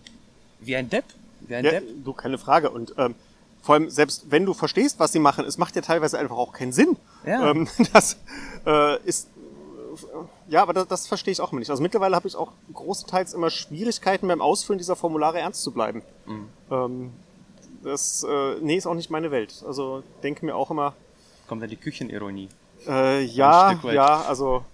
[0.60, 1.04] wie ein Depp,
[1.40, 1.84] wie ein ja, Depp.
[2.04, 3.14] Du keine Frage und ähm,
[3.62, 6.52] vor allem selbst wenn du verstehst, was sie machen, es macht ja teilweise einfach auch
[6.52, 6.96] keinen Sinn.
[7.26, 7.50] Ja.
[7.50, 8.18] Ähm, das
[8.66, 9.28] äh, ist
[10.48, 11.70] ja, aber das, das verstehe ich auch immer nicht.
[11.70, 16.02] Also mittlerweile habe ich auch großteils immer Schwierigkeiten beim Ausfüllen dieser Formulare ernst zu bleiben.
[16.26, 16.48] Mhm.
[16.70, 17.12] Ähm,
[17.82, 19.62] das, äh, nee, ist auch nicht meine Welt.
[19.66, 20.94] Also denke mir auch immer.
[21.48, 22.48] Kommt da die Küchenironie?
[22.86, 24.64] Äh, ja, ja, also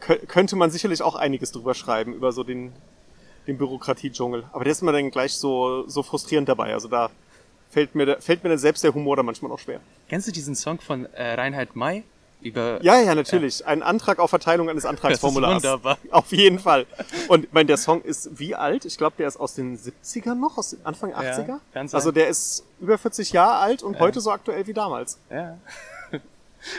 [0.00, 2.72] könnte man sicherlich auch einiges drüber schreiben, über so den,
[3.46, 4.44] den Bürokratie-Dschungel.
[4.52, 6.74] Aber der ist mir dann gleich so, so frustrierend dabei.
[6.74, 7.10] Also da
[7.70, 9.80] fällt mir, fällt mir dann selbst der Humor da manchmal auch schwer.
[10.08, 12.04] Kennst du diesen Song von äh, Reinhard May?
[12.46, 12.78] Über.
[12.82, 13.60] Ja, ja, natürlich.
[13.60, 13.66] Ja.
[13.66, 15.62] Ein Antrag auf Verteilung eines Antragsformulars.
[15.62, 15.98] Das ist wunderbar.
[16.10, 16.86] Auf jeden Fall.
[17.28, 18.84] Und ich meine, der Song ist wie alt?
[18.84, 21.48] Ich glaube, der ist aus den 70ern noch, aus den Anfang 80er.
[21.48, 24.00] Ja, ganz also der ist über 40 Jahre alt und ja.
[24.00, 25.18] heute so aktuell wie damals.
[25.30, 25.58] Ja.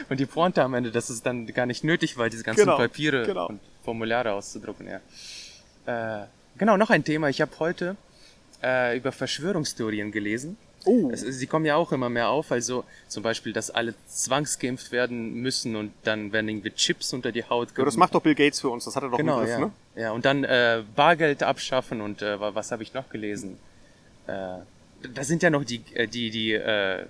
[0.10, 2.76] Und die Pointe am Ende, dass es dann gar nicht nötig war, diese ganzen genau,
[2.76, 3.48] Papiere genau.
[3.48, 6.22] und Formulare auszudrucken, ja.
[6.22, 6.26] Äh,
[6.58, 7.30] genau, noch ein Thema.
[7.30, 7.96] Ich habe heute
[8.62, 10.58] äh, über Verschwörungstheorien gelesen.
[10.88, 11.12] Oh.
[11.12, 15.34] Es, sie kommen ja auch immer mehr auf, also zum Beispiel, dass alle zwangsgeimpft werden
[15.36, 18.62] müssen und dann werden irgendwie Chips unter die Haut Ja, das macht doch Bill Gates
[18.62, 19.60] für uns, das hat er doch genau, im Griff, ja.
[19.60, 19.72] ne?
[19.96, 23.58] Ja, und dann äh, Bargeld abschaffen und äh, was habe ich noch gelesen?
[24.28, 24.58] Äh,
[25.14, 27.06] da sind ja noch die, äh, die, die, äh,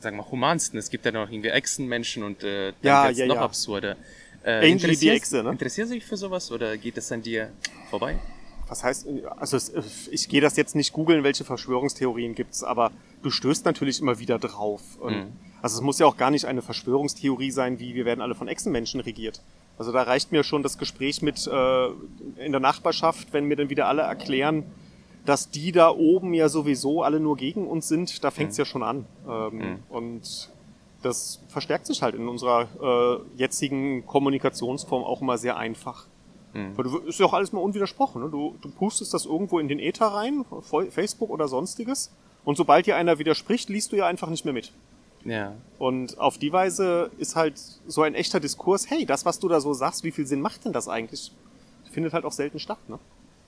[0.00, 0.78] sagen wir humansten.
[0.78, 3.42] Es gibt ja noch irgendwie Echsenmenschen und äh, dann ja, ja, noch ja.
[3.42, 3.96] absurde.
[4.44, 5.50] Äh, Angel die Echse, ne?
[5.50, 7.50] Interessierst du dich für sowas oder geht es an dir
[7.90, 8.16] vorbei?
[8.68, 9.58] Was heißt, also
[10.10, 12.90] ich gehe das jetzt nicht googeln, welche Verschwörungstheorien gibt's, aber
[13.22, 14.82] du stößt natürlich immer wieder drauf.
[15.02, 15.32] Mhm.
[15.62, 18.48] Also es muss ja auch gar nicht eine Verschwörungstheorie sein, wie wir werden alle von
[18.48, 19.40] Echsenmenschen regiert.
[19.78, 21.86] Also da reicht mir schon das Gespräch mit äh,
[22.44, 24.64] in der Nachbarschaft, wenn mir dann wieder alle erklären,
[25.24, 28.60] dass die da oben ja sowieso alle nur gegen uns sind, da fängt's mhm.
[28.60, 29.06] ja schon an.
[29.28, 29.78] Ähm, mhm.
[29.88, 30.50] Und
[31.02, 36.06] das verstärkt sich halt in unserer äh, jetzigen Kommunikationsform auch immer sehr einfach.
[36.56, 36.76] Mhm.
[36.76, 38.22] Weil du, ist ja auch alles mal unwidersprochen.
[38.22, 38.30] Ne?
[38.30, 40.44] Du, du pustest das irgendwo in den Äther rein,
[40.90, 42.10] Facebook oder sonstiges.
[42.44, 44.72] Und sobald dir einer widerspricht, liest du ja einfach nicht mehr mit.
[45.24, 45.54] Ja.
[45.78, 49.60] Und auf die Weise ist halt so ein echter Diskurs, hey, das, was du da
[49.60, 51.32] so sagst, wie viel Sinn macht denn das eigentlich?
[51.90, 52.98] Findet halt auch selten statt, ne?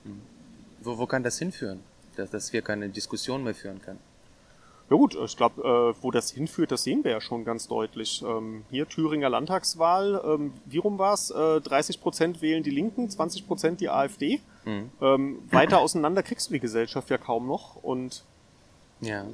[0.05, 0.21] Mhm.
[0.83, 1.81] Wo, wo kann das hinführen?
[2.17, 4.01] Dass, dass wir keine Diskussion mehr führen können?
[4.91, 8.23] Ja gut, ich glaube, äh, wo das hinführt, das sehen wir ja schon ganz deutlich.
[8.27, 11.31] Ähm, hier Thüringer Landtagswahl, ähm, wie rum war's?
[11.31, 14.41] Äh, 30 Prozent wählen die Linken, 20 Prozent die AfD.
[14.65, 14.91] Mhm.
[15.03, 17.77] Ähm, weiter auseinander kriegst du die Gesellschaft ja kaum noch.
[17.83, 18.25] Und
[19.01, 19.27] ja.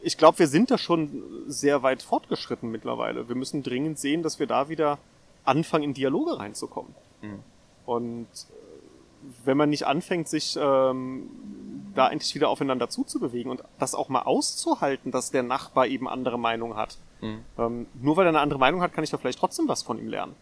[0.00, 3.28] ich glaube, wir sind da schon sehr weit fortgeschritten mittlerweile.
[3.28, 4.98] Wir müssen dringend sehen, dass wir da wieder
[5.44, 6.94] anfangen, in Dialoge reinzukommen.
[7.20, 7.40] Mhm.
[7.84, 11.28] Und äh, wenn man nicht anfängt, sich ähm,
[11.94, 16.38] da endlich wieder aufeinander zuzubewegen und das auch mal auszuhalten, dass der Nachbar eben andere
[16.38, 16.98] Meinung hat.
[17.20, 17.44] Mhm.
[17.58, 19.98] Ähm, nur weil er eine andere Meinung hat, kann ich da vielleicht trotzdem was von
[19.98, 20.34] ihm lernen.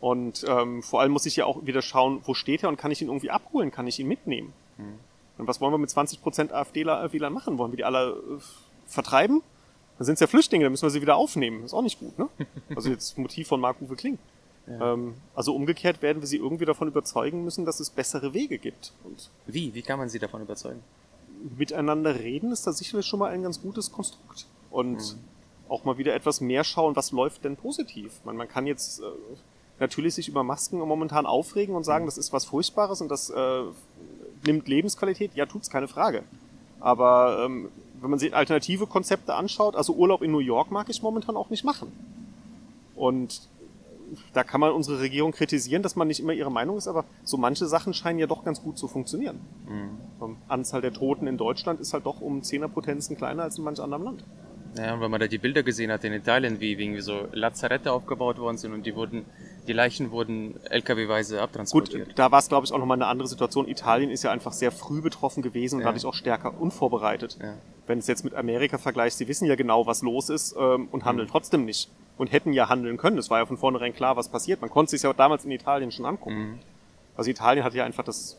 [0.00, 2.90] Und ähm, vor allem muss ich ja auch wieder schauen, wo steht er und kann
[2.90, 4.52] ich ihn irgendwie abholen, kann ich ihn mitnehmen.
[4.78, 4.98] Mhm.
[5.38, 7.58] Und was wollen wir mit 20% AfD-Wählern machen?
[7.58, 8.40] Wollen wir die alle äh,
[8.86, 9.42] vertreiben?
[9.98, 11.64] Dann sind es ja Flüchtlinge, dann müssen wir sie wieder aufnehmen.
[11.64, 12.28] Ist auch nicht gut, ne?
[12.74, 14.18] Also jetzt Motiv von Marc-Uwe Kling.
[14.66, 14.92] Ja.
[14.92, 18.92] Ähm, also umgekehrt werden wir sie irgendwie davon überzeugen müssen, dass es bessere Wege gibt.
[19.04, 19.74] Und Wie?
[19.74, 20.82] Wie kann man sie davon überzeugen?
[21.56, 24.46] Miteinander reden ist da sicherlich schon mal ein ganz gutes Konstrukt.
[24.70, 25.18] Und mhm.
[25.68, 28.20] auch mal wieder etwas mehr schauen, was läuft denn positiv.
[28.24, 29.04] Man, man kann jetzt äh,
[29.80, 32.08] natürlich sich über Masken momentan aufregen und sagen, mhm.
[32.08, 33.62] das ist was Furchtbares und das äh,
[34.46, 35.34] nimmt Lebensqualität.
[35.34, 36.22] Ja, tut's, keine Frage.
[36.78, 37.70] Aber ähm,
[38.00, 41.50] wenn man sich alternative Konzepte anschaut, also Urlaub in New York mag ich momentan auch
[41.50, 41.92] nicht machen.
[42.94, 43.48] Und
[44.32, 47.36] da kann man unsere Regierung kritisieren, dass man nicht immer ihre Meinung ist, aber so
[47.36, 49.40] manche Sachen scheinen ja doch ganz gut zu funktionieren.
[49.68, 50.36] Mhm.
[50.48, 54.02] Anzahl der Toten in Deutschland ist halt doch um Zehnerpotenzen kleiner als in manch anderem
[54.02, 54.24] Land.
[54.76, 57.92] Ja, und wenn man da die Bilder gesehen hat in Italien, wie irgendwie so Lazarette
[57.92, 59.24] aufgebaut worden sind und die wurden,
[59.66, 62.08] die Leichen wurden LKW-weise abtransportiert.
[62.08, 63.68] Gut, da war es glaube ich auch nochmal eine andere Situation.
[63.68, 65.86] Italien ist ja einfach sehr früh betroffen gewesen und ja.
[65.86, 67.38] dadurch auch stärker unvorbereitet.
[67.40, 67.54] Ja.
[67.86, 71.04] Wenn es jetzt mit Amerika vergleicht, sie wissen ja genau, was los ist ähm, und
[71.04, 71.32] handeln mhm.
[71.32, 73.18] trotzdem nicht und hätten ja handeln können.
[73.18, 74.60] Es war ja von vornherein klar, was passiert.
[74.60, 76.38] Man konnte sich ja damals in Italien schon angucken.
[76.38, 76.58] Mhm.
[77.16, 78.38] Also Italien hat ja einfach das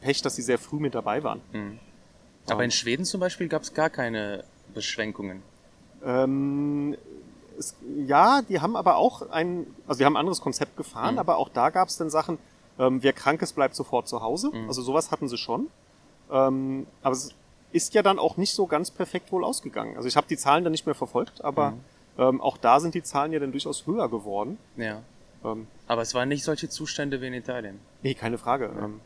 [0.00, 1.40] Pech, dass sie sehr früh mit dabei waren.
[1.52, 1.78] Mhm.
[2.48, 5.42] Aber in Schweden zum Beispiel gab es gar keine Beschränkungen.
[6.04, 6.96] Ähm,
[7.58, 7.74] es,
[8.06, 11.20] ja, die haben aber auch ein, also die haben ein anderes Konzept gefahren, Mhm.
[11.20, 12.38] aber auch da gab es dann Sachen,
[12.78, 14.50] ähm, wer krank ist, bleibt sofort zu Hause.
[14.52, 14.68] Mhm.
[14.68, 15.68] Also sowas hatten sie schon.
[16.30, 17.30] Ähm, aber es
[17.72, 19.96] ist ja dann auch nicht so ganz perfekt wohl ausgegangen.
[19.96, 21.80] Also ich habe die Zahlen dann nicht mehr verfolgt, aber Mhm.
[22.18, 24.58] ähm, auch da sind die Zahlen ja dann durchaus höher geworden.
[24.76, 25.02] Ja.
[25.44, 27.78] Ähm, Aber es waren nicht solche Zustände wie in Italien.
[28.02, 28.70] nee, keine Frage.
[28.80, 29.00] Ähm,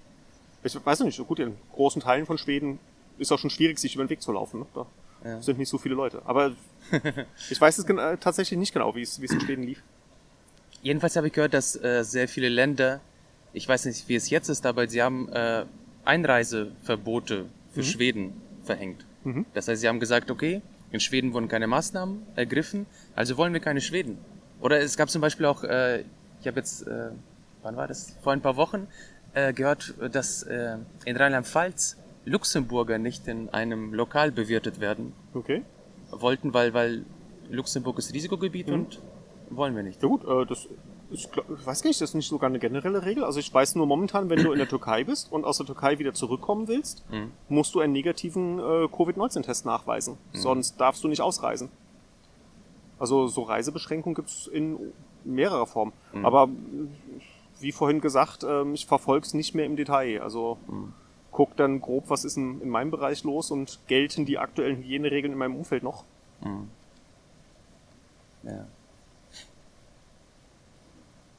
[0.63, 2.79] ich weiß nicht, gut, in großen Teilen von Schweden
[3.19, 4.61] ist auch schon schwierig, sich über den Weg zu laufen.
[4.61, 4.67] Ne?
[4.75, 4.87] Da
[5.25, 5.43] Ja.
[5.43, 6.23] sind nicht so viele Leute.
[6.25, 6.53] Aber
[7.51, 7.87] ich weiß es
[8.21, 9.83] tatsächlich nicht genau, wie es in Schweden lief.
[10.83, 13.01] Jedenfalls habe ich gehört, dass äh, sehr viele Länder,
[13.53, 15.65] ich weiß nicht, wie es jetzt ist, aber sie haben äh,
[16.05, 19.05] Einreiseverbote für Schweden verhängt.
[19.25, 19.45] Mhm.
[19.55, 23.61] Das heißt, sie haben gesagt, okay, in Schweden wurden keine Maßnahmen ergriffen, also wollen wir
[23.61, 24.19] keine Schweden.
[24.61, 26.05] Oder es gab zum Beispiel auch, äh,
[26.41, 27.11] ich habe jetzt, äh,
[27.63, 28.17] wann war das?
[28.23, 28.87] Vor ein paar Wochen
[29.35, 31.97] äh, gehört, dass äh, in Rheinland-Pfalz
[32.29, 35.63] Luxemburger nicht in einem Lokal bewirtet werden Okay.
[36.11, 37.05] wollten, weil, weil
[37.51, 38.75] Luxemburg ist Risikogebiet Mhm.
[38.75, 39.01] und
[39.51, 40.03] wollen wir nicht.
[40.03, 40.67] Ja gut, äh, das
[41.11, 43.25] ist, ich weiß nicht, das ist nicht sogar eine generelle Regel.
[43.25, 45.99] Also ich weiß nur momentan, wenn du in der Türkei bist und aus der Türkei
[45.99, 47.33] wieder zurückkommen willst, Mhm.
[47.49, 50.19] musst du einen negativen äh, Covid-19-Test nachweisen.
[50.35, 51.71] Sonst darfst du nicht ausreisen.
[52.99, 54.77] Also so Reisebeschränkungen gibt's in
[55.25, 55.93] mehrerer Form.
[56.23, 57.21] Aber äh,
[57.61, 60.21] wie vorhin gesagt, ähm, ich verfolge es nicht mehr im Detail.
[60.21, 60.59] Also
[61.39, 65.35] guck dann grob, was ist in, in meinem Bereich los und gelten die aktuellen Hygieneregeln
[65.35, 66.03] in meinem Umfeld noch.
[68.43, 68.67] Ja.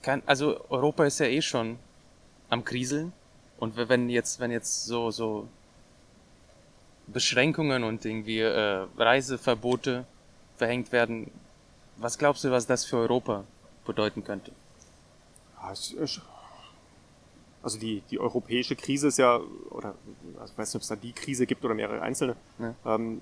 [0.02, 1.78] Kann, also Europa ist ja eh schon
[2.50, 3.12] am Kriseln
[3.58, 5.50] und wenn jetzt, wenn jetzt so, so
[7.08, 10.06] Beschränkungen und irgendwie äh, Reiseverbote
[10.56, 11.30] verhängt werden,
[11.98, 13.44] was glaubst du, was das für Europa
[13.84, 14.54] bedeuten könnte?
[15.62, 15.74] Ja,
[17.62, 19.96] also die, die europäische Krise ist ja, oder
[20.40, 22.36] also ich weiß nicht, ob es da die Krise gibt oder mehrere einzelne.
[22.60, 22.76] Ja.
[22.86, 23.22] Ähm,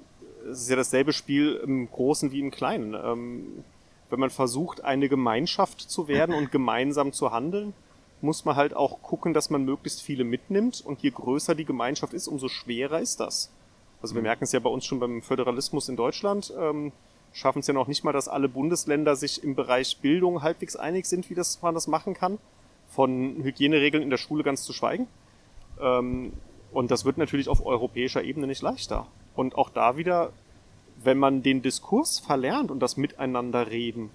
[0.50, 2.93] es ist ja dasselbe Spiel im Großen wie im Kleinen.
[2.93, 3.63] Ähm,
[4.10, 7.73] wenn man versucht, eine Gemeinschaft zu werden und gemeinsam zu handeln,
[8.21, 10.82] muss man halt auch gucken, dass man möglichst viele mitnimmt.
[10.82, 13.52] Und je größer die Gemeinschaft ist, umso schwerer ist das.
[14.02, 16.54] Also wir merken es ja bei uns schon beim Föderalismus in Deutschland.
[16.58, 16.91] Ähm,
[17.34, 21.06] schaffen es ja noch nicht mal, dass alle Bundesländer sich im Bereich Bildung halbwegs einig
[21.06, 22.38] sind, wie das, man das machen kann.
[22.97, 25.05] Von Hygieneregeln in der Schule ganz zu schweigen.
[25.79, 26.33] Ähm,
[26.71, 29.05] und das wird natürlich auf europäischer Ebene nicht leichter.
[29.36, 30.31] Und auch da wieder,
[31.03, 34.10] wenn man den Diskurs verlernt und das Miteinander reden,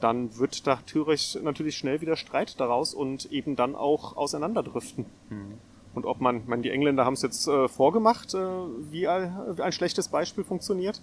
[0.00, 5.04] dann wird da natürlich, natürlich schnell wieder Streit daraus und eben dann auch auseinanderdriften.
[5.94, 8.38] Und ob man, man, die Engländer haben es jetzt äh, vorgemacht, äh,
[8.90, 11.02] wie ein, wie ein schlechtes Beispiel funktioniert.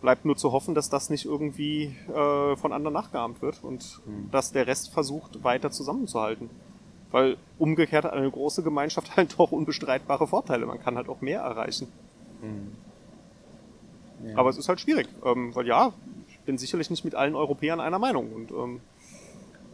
[0.00, 4.52] Bleibt nur zu hoffen, dass das nicht irgendwie äh, von anderen nachgeahmt wird und dass
[4.52, 6.50] der Rest versucht, weiter zusammenzuhalten.
[7.10, 10.66] Weil umgekehrt hat eine große Gemeinschaft halt doch unbestreitbare Vorteile.
[10.66, 11.88] Man kann halt auch mehr erreichen.
[14.24, 14.36] Ja.
[14.36, 15.92] Aber es ist halt schwierig, ähm, weil ja,
[16.28, 18.80] ich bin sicherlich nicht mit allen Europäern einer Meinung und ähm,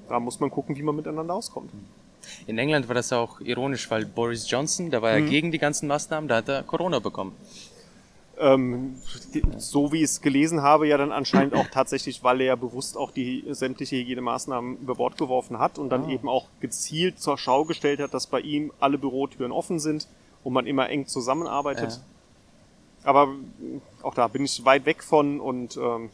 [0.09, 1.71] da muss man gucken, wie man miteinander auskommt.
[2.47, 5.87] In England war das auch ironisch, weil Boris Johnson, der war ja gegen die ganzen
[5.89, 7.35] Maßnahmen, da hat er Corona bekommen.
[8.41, 8.97] Ähm,
[9.57, 13.11] so wie ich es gelesen habe, ja dann anscheinend auch tatsächlich, weil er bewusst auch
[13.11, 16.11] die sämtliche Hygienemaßnahmen über Bord geworfen hat und dann Ah.
[16.11, 20.07] eben auch gezielt zur Schau gestellt hat, dass bei ihm alle Bürotüren offen sind
[20.45, 21.91] und man immer eng zusammenarbeitet.
[21.91, 22.01] Ja.
[23.05, 23.29] Aber
[24.03, 26.11] auch da bin ich weit weg von und ähm,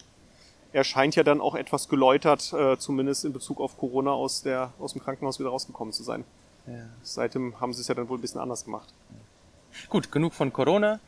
[0.73, 4.73] er scheint ja dann auch etwas geläutert, äh, zumindest in Bezug auf Corona aus, der,
[4.79, 6.25] aus dem Krankenhaus wieder rausgekommen zu sein.
[6.67, 6.75] Ja.
[7.03, 8.89] Seitdem haben sie es ja dann wohl ein bisschen anders gemacht.
[9.89, 11.01] Gut, genug von Corona.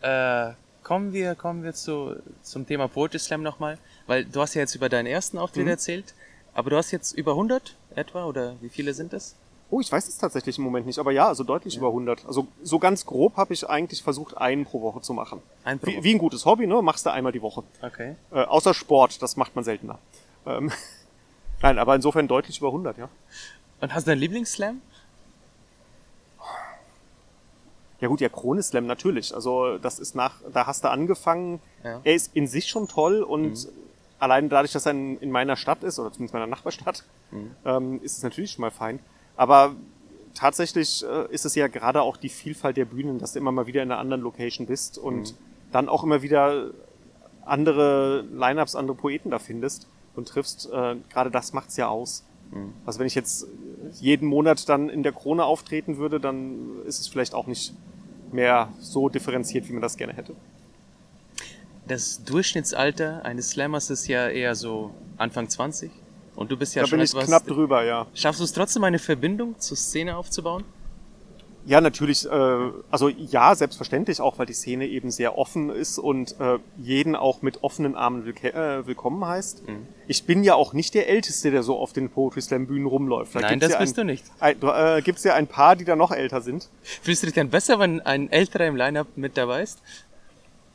[0.00, 4.62] Äh, kommen wir, kommen wir zu, zum Thema Poetry Slam nochmal, weil du hast ja
[4.62, 6.14] jetzt über deinen ersten Auftritt erzählt,
[6.54, 9.36] aber du hast jetzt über 100 etwa, oder wie viele sind es?
[9.70, 12.26] Oh, ich weiß es tatsächlich im Moment nicht, aber ja, also deutlich über 100.
[12.26, 15.40] Also so ganz grob habe ich eigentlich versucht, einen pro Woche zu machen.
[15.62, 16.04] Ein pro Wie, Woche.
[16.04, 16.82] wie ein gutes Hobby, ne?
[16.82, 17.62] Machst du einmal die Woche.
[17.80, 18.16] Okay.
[18.32, 19.98] Äh, außer Sport, das macht man seltener.
[20.44, 20.72] Ähm,
[21.62, 23.08] Nein, aber insofern deutlich über 100, ja.
[23.80, 24.80] Und hast du deinen Lieblingsslam?
[28.00, 29.34] Ja gut, ja, Krone Slam natürlich.
[29.34, 31.60] Also das ist nach, da hast du angefangen.
[31.84, 32.00] Ja.
[32.02, 33.68] Er ist in sich schon toll und
[34.18, 37.04] allein dadurch, dass er in, in meiner Stadt ist, oder zumindest meiner Nachbarstadt,
[37.64, 39.00] ähm, ist es natürlich schon mal fein.
[39.36, 39.74] Aber
[40.34, 43.66] tatsächlich äh, ist es ja gerade auch die Vielfalt der Bühnen, dass du immer mal
[43.66, 45.34] wieder in einer anderen Location bist und
[45.72, 46.70] dann auch immer wieder
[47.44, 50.70] andere Lineups, andere Poeten da findest und triffst.
[50.72, 52.24] Äh, gerade das macht's ja aus.
[52.84, 53.46] Also wenn ich jetzt
[54.00, 57.74] jeden Monat dann in der Krone auftreten würde, dann ist es vielleicht auch nicht
[58.32, 60.34] mehr so differenziert, wie man das gerne hätte.
[61.86, 65.90] Das Durchschnittsalter eines Slammers ist ja eher so Anfang 20.
[66.36, 67.26] Und du bist ja da schon bin ich etwas.
[67.26, 68.06] knapp drüber, ja.
[68.14, 70.64] Schaffst du es trotzdem, eine Verbindung zur Szene aufzubauen?
[71.66, 72.30] Ja, natürlich, äh,
[72.90, 77.42] also ja, selbstverständlich auch, weil die Szene eben sehr offen ist und äh, jeden auch
[77.42, 79.68] mit offenen Armen willke- äh, willkommen heißt.
[79.68, 79.86] Mhm.
[80.06, 83.34] Ich bin ja auch nicht der Älteste, der so auf den Poetry Slam Bühnen rumläuft.
[83.34, 84.24] Da Nein, das ja bist ein, du nicht.
[84.40, 86.70] Ein, äh, gibt's ja ein paar, die da noch älter sind.
[86.82, 89.80] Fühlst du dich denn besser, wenn ein älterer im Line-Up mit dabei ist?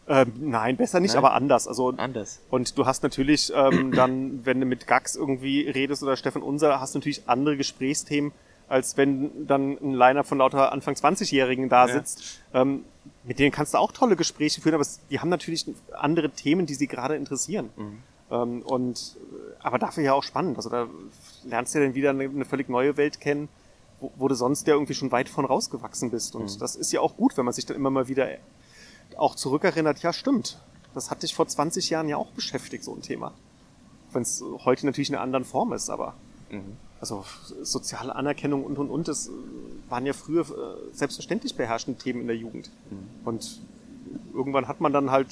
[0.08, 1.18] Ähm, nein, besser nicht, Nein?
[1.18, 1.68] aber anders.
[1.68, 2.40] Also Anders.
[2.52, 6.80] Und du hast natürlich ähm, dann, wenn du mit Gax irgendwie redest oder Stefan Unser,
[6.80, 8.32] hast du natürlich andere Gesprächsthemen,
[8.68, 11.94] als wenn dann ein Liner von lauter Anfang 20-Jährigen da Ja.
[11.94, 12.42] sitzt.
[12.54, 12.84] Ähm,
[13.24, 16.66] mit denen kannst du auch tolle Gespräche führen, aber es, die haben natürlich andere Themen,
[16.66, 17.70] die sie gerade interessieren.
[18.32, 20.58] Ähm, und äh, aber dafür ja auch spannend.
[20.58, 20.88] Also da
[21.44, 23.50] lernst du ja dann wieder eine, eine völlig neue Welt kennen,
[24.00, 26.36] wo, wo du sonst ja irgendwie schon weit von rausgewachsen bist.
[26.36, 28.28] Und das ist ja auch gut, wenn man sich dann immer mal wieder
[29.18, 30.60] auch zurückerinnert, ja stimmt,
[30.96, 33.34] das hat dich vor 20 Jahren ja auch beschäftigt, so ein Thema.
[34.12, 36.16] Wenn es heute natürlich in einer anderen Form ist, aber
[37.00, 37.26] also
[37.62, 39.30] soziale Anerkennung und und und, das
[39.90, 42.70] waren ja früher äh, selbstverständlich beherrschende Themen in der Jugend.
[43.24, 43.60] Und
[44.34, 45.28] irgendwann hat man dann halt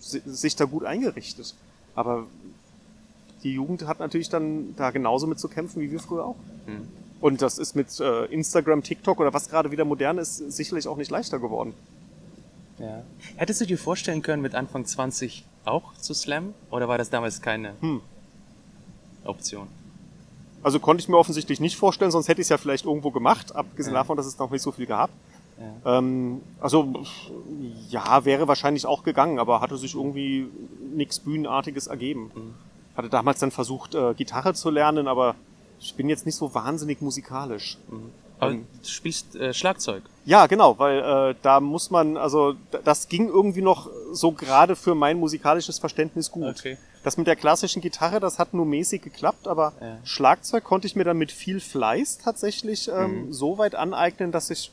[0.00, 1.54] si- sich da gut eingerichtet.
[1.94, 2.26] Aber
[3.42, 6.36] die Jugend hat natürlich dann da genauso mit zu kämpfen wie wir früher auch.
[7.20, 10.96] Und das ist mit äh, Instagram, TikTok oder was gerade wieder modern ist, sicherlich auch
[10.96, 11.74] nicht leichter geworden.
[12.78, 13.02] Ja.
[13.36, 16.54] Hättest du dir vorstellen können, mit Anfang 20 auch zu slammen?
[16.70, 18.00] Oder war das damals keine Hm.
[19.24, 19.68] Option?
[20.62, 23.54] Also konnte ich mir offensichtlich nicht vorstellen, sonst hätte ich es ja vielleicht irgendwo gemacht,
[23.54, 24.00] abgesehen Ja.
[24.00, 25.10] davon, dass es noch nicht so viel gab.
[25.84, 26.92] Ähm, also
[27.88, 30.48] ja, wäre wahrscheinlich auch gegangen, aber hatte sich irgendwie
[30.94, 32.30] nichts Bühnenartiges ergeben.
[32.96, 35.34] Hatte damals dann versucht, äh, Gitarre zu lernen, aber
[35.80, 37.78] ich bin jetzt nicht so wahnsinnig musikalisch.
[38.38, 38.66] Aber Ähm.
[38.82, 40.02] du spielst äh, Schlagzeug.
[40.24, 40.98] Ja, genau, weil
[41.30, 42.54] äh, da muss man, also
[42.84, 46.56] das ging irgendwie noch so gerade für mein musikalisches Verständnis gut.
[46.58, 46.76] Okay.
[47.02, 49.98] Das mit der klassischen Gitarre, das hat nur mäßig geklappt, aber Ja.
[50.04, 52.94] Schlagzeug konnte ich mir dann mit viel Fleiß tatsächlich Mhm.
[52.94, 54.72] ähm, so weit aneignen, dass ich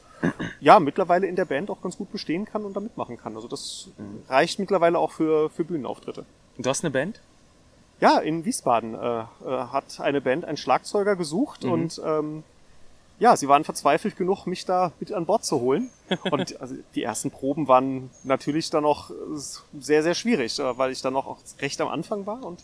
[0.60, 3.36] ja mittlerweile in der Band auch ganz gut bestehen kann und da mitmachen kann.
[3.36, 4.24] Also das Mhm.
[4.28, 6.26] reicht mittlerweile auch für, für Bühnenauftritte.
[6.58, 7.20] Du hast eine Band?
[8.02, 11.72] Ja, in Wiesbaden äh, äh, hat eine Band einen Schlagzeuger gesucht Mhm.
[11.72, 12.44] und ähm,
[13.20, 15.90] ja, sie waren verzweifelt genug, mich da mit an Bord zu holen.
[16.32, 19.14] Und also, die ersten Proben waren natürlich dann noch äh,
[19.80, 22.64] sehr, sehr schwierig, äh, weil ich dann noch auch recht am Anfang war und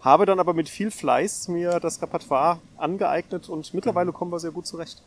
[0.00, 4.14] habe dann aber mit viel Fleiß mir das Repertoire angeeignet und mittlerweile Mhm.
[4.14, 5.00] kommen wir sehr gut zurecht.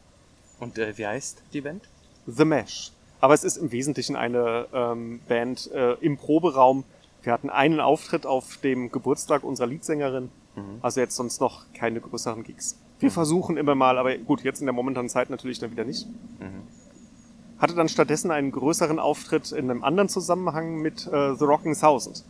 [0.60, 1.84] Und äh, wie heißt die Band?
[2.28, 2.92] The Mesh.
[3.20, 6.86] Aber es ist im Wesentlichen eine ähm, Band äh, im Proberaum.
[7.24, 10.32] Wir hatten einen Auftritt auf dem Geburtstag unserer Leadsängerin.
[10.82, 12.78] Also jetzt sonst noch keine größeren Gigs.
[13.00, 16.08] Wir versuchen immer mal, aber gut, jetzt in der momentanen Zeit natürlich dann wieder nicht.
[17.58, 22.24] Hatte dann stattdessen einen größeren Auftritt in einem anderen Zusammenhang mit äh, The Rocking Thousand.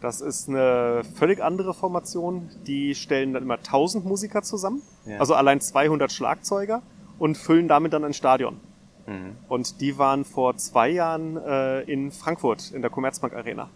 [0.00, 2.50] Das ist eine völlig andere Formation.
[2.66, 5.18] Die stellen dann immer 1000 Musiker zusammen, Ja.
[5.18, 6.82] also allein 200 Schlagzeuger
[7.18, 8.60] und füllen damit dann ein Stadion.
[9.06, 9.36] Mhm.
[9.48, 13.70] Und die waren vor zwei Jahren äh, in Frankfurt in der Commerzbank Arena.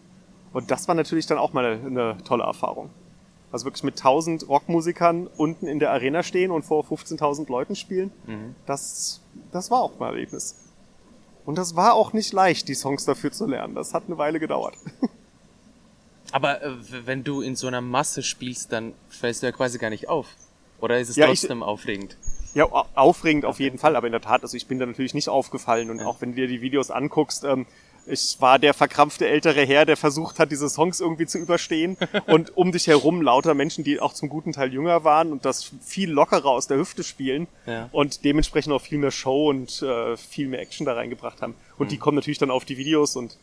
[0.52, 2.90] Und das war natürlich dann auch mal eine, eine tolle Erfahrung.
[3.50, 8.10] Also wirklich mit 1000 Rockmusikern unten in der Arena stehen und vor 15.000 Leuten spielen,
[8.66, 9.20] das,
[9.52, 10.56] das war auch ein Erlebnis.
[11.46, 13.74] Und das war auch nicht leicht, die Songs dafür zu lernen.
[13.74, 14.74] Das hat eine Weile gedauert.
[16.32, 16.72] Aber äh,
[17.06, 20.26] wenn du in so einer Masse spielst, dann fällst du ja quasi gar nicht auf.
[20.80, 22.16] Oder ist es Ja, ich- trotzdem aufregend?
[22.54, 25.12] Ja, au- aufregend auf jeden Fall, aber in der Tat, also ich bin da natürlich
[25.14, 27.66] nicht aufgefallen und auch wenn du dir die Videos anguckst, ähm,
[28.10, 31.96] ich war der verkrampfte ältere Herr, der versucht hat, diese Songs irgendwie zu überstehen
[32.26, 35.70] und um dich herum lauter Menschen, die auch zum guten Teil jünger waren und das
[35.84, 37.88] viel lockerer aus der Hüfte spielen Ja.
[37.92, 41.54] und dementsprechend auch viel mehr Show und äh, viel mehr Action da reingebracht haben.
[41.76, 43.36] Und die kommen natürlich dann auf die Videos und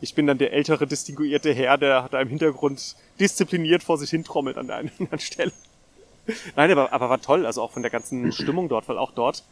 [0.00, 4.24] ich bin dann der ältere, distinguierte Herr, der da im Hintergrund diszipliniert vor sich hin
[4.24, 5.52] trommelt an der einen oder anderen Stelle.
[6.56, 9.44] Nein, aber, aber war toll, also auch von der ganzen Stimmung dort, weil auch dort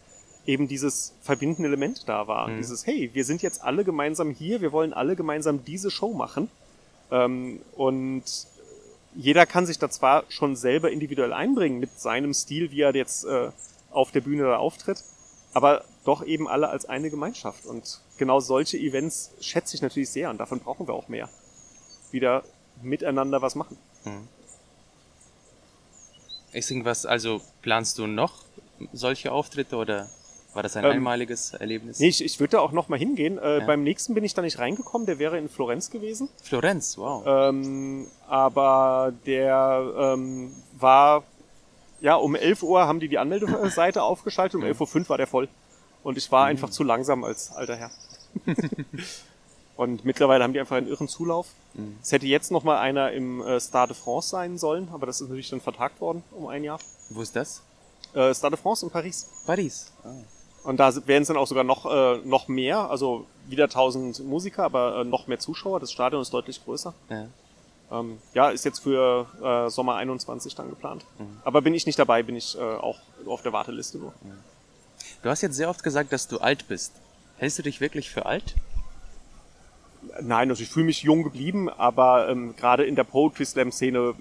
[0.47, 2.51] eben dieses verbindende Element da war.
[2.51, 6.49] Dieses, hey, wir sind jetzt alle gemeinsam hier, wir wollen alle gemeinsam diese Show machen.
[7.11, 8.25] Ähm, und
[9.15, 13.25] jeder kann sich da zwar schon selber individuell einbringen mit seinem Stil, wie er jetzt
[13.25, 13.51] äh,
[13.91, 15.03] auf der Bühne da auftritt,
[15.53, 17.67] aber doch eben alle als eine Gemeinschaft.
[17.67, 21.29] Und genau solche Events schätze ich natürlich sehr und davon brauchen wir auch mehr.
[22.11, 22.45] Wieder
[22.83, 23.77] miteinander was machen.
[26.53, 28.45] Ist irgendwas, also planst du noch
[28.93, 30.09] solche Auftritte oder
[30.53, 31.99] war das ein Ähm, einmaliges Erlebnis?
[32.01, 33.39] Nee, ich, ich würde da auch nochmal hingehen.
[33.39, 33.67] Äh, Ja.
[33.67, 36.29] Beim nächsten bin ich da nicht reingekommen, der wäre in Florenz gewesen.
[36.43, 37.25] Florenz, wow.
[37.27, 41.23] Ähm, aber der ähm, war,
[42.01, 45.49] ja, um 11 Uhr haben die die Anmeldeseite aufgeschaltet, um 11.05 Uhr war der voll.
[46.03, 47.91] Und ich war einfach zu langsam als alter Herr.
[49.77, 51.47] Und mittlerweile haben die einfach einen irren Zulauf.
[52.03, 55.29] Es hätte jetzt nochmal einer im äh, Stade de France sein sollen, aber das ist
[55.29, 56.79] natürlich dann vertagt worden um ein Jahr.
[57.09, 57.63] Wo ist das?
[58.13, 59.27] Äh, Stade de France in Paris.
[59.47, 59.91] Paris.
[60.05, 60.09] Ah.
[60.63, 64.65] Und da werden es dann auch sogar noch, äh, noch mehr, also wieder 1000 Musiker,
[64.65, 65.81] aber äh, noch mehr Zuschauer.
[65.81, 66.93] Das Stadion ist deutlich größer.
[67.09, 67.27] Ja.
[67.91, 71.05] Ähm, ja, ist jetzt für äh, Sommer 21 dann geplant.
[71.19, 71.39] Mhm.
[71.45, 74.13] Aber bin ich nicht dabei, bin ich äh, auch auf der Warteliste nur.
[75.23, 76.93] Du hast jetzt sehr oft gesagt, dass du alt bist.
[77.39, 78.55] Hältst du dich wirklich für alt?
[80.21, 84.15] Nein, also ich fühle mich jung geblieben, aber ähm, gerade in der Poetry Slam Szene,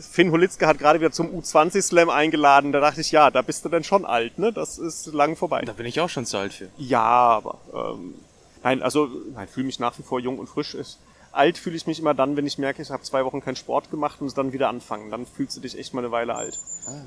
[0.00, 2.72] Finn Holitzke hat gerade wieder zum U20 Slam eingeladen.
[2.72, 4.52] Da dachte ich, ja, da bist du dann schon alt, ne?
[4.52, 5.62] Das ist lang vorbei.
[5.64, 6.68] Da bin ich auch schon zu alt für.
[6.76, 8.14] Ja, aber ähm,
[8.62, 10.74] nein, also nein, fühle mich nach wie vor jung und frisch.
[10.74, 10.98] Ist
[11.32, 13.90] alt fühle ich mich immer dann, wenn ich merke, ich habe zwei Wochen keinen Sport
[13.90, 15.10] gemacht und muss dann wieder anfangen.
[15.10, 16.58] Dann fühlst du dich echt mal eine Weile alt.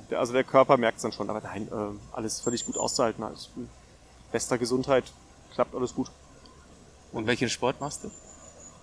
[0.09, 3.23] Der, also der Körper merkt es dann schon, aber nein, äh, alles völlig gut auszuhalten.
[3.55, 3.69] In
[4.31, 5.05] bester Gesundheit,
[5.53, 6.11] klappt alles gut.
[7.11, 8.11] Und welchen Sport machst du?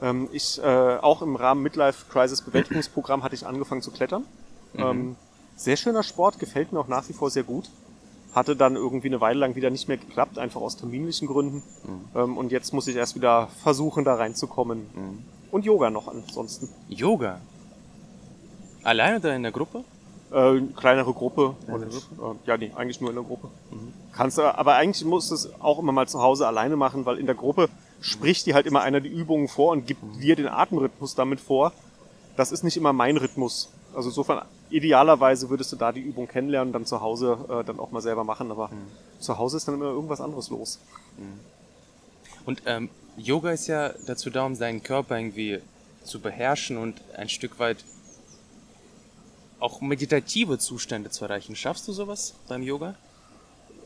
[0.01, 4.24] Ähm, ich äh, auch im Rahmen Midlife Crisis Bewältigungsprogramm hatte ich angefangen zu klettern.
[4.76, 5.16] Ähm,
[5.57, 7.68] sehr schöner Sport, gefällt mir auch nach wie vor sehr gut.
[8.34, 11.62] Hatte dann irgendwie eine Weile lang wieder nicht mehr geklappt, einfach aus terminlichen Gründen.
[12.14, 14.86] Ähm, und jetzt muss ich erst wieder versuchen, da reinzukommen.
[15.51, 16.68] Und Yoga noch ansonsten.
[16.88, 17.40] Yoga.
[18.84, 19.82] Allein oder in der Gruppe?
[20.30, 21.57] Äh, kleinere Gruppe.
[21.64, 23.49] Kleinere und, Äh, ja, nee, eigentlich nur in der Gruppe.
[24.12, 27.18] Kannst du, aber eigentlich musst du es auch immer mal zu Hause alleine machen, weil
[27.18, 27.68] in der Gruppe
[28.01, 31.72] spricht dir halt immer einer die Übungen vor und gibt dir den Atemrhythmus damit vor.
[32.36, 33.70] Das ist nicht immer mein Rhythmus.
[33.94, 37.80] Also insofern, idealerweise würdest du da die Übung kennenlernen und dann zu Hause äh, dann
[37.80, 38.70] auch mal selber machen, aber
[39.18, 40.78] zu Hause ist dann immer irgendwas anderes los.
[42.44, 45.61] Und ähm, Yoga ist ja dazu da, um seinen Körper irgendwie
[46.05, 47.78] zu beherrschen und ein Stück weit
[49.59, 51.57] auch meditative Zustände zu erreichen.
[51.57, 52.94] Schaffst du sowas beim Yoga?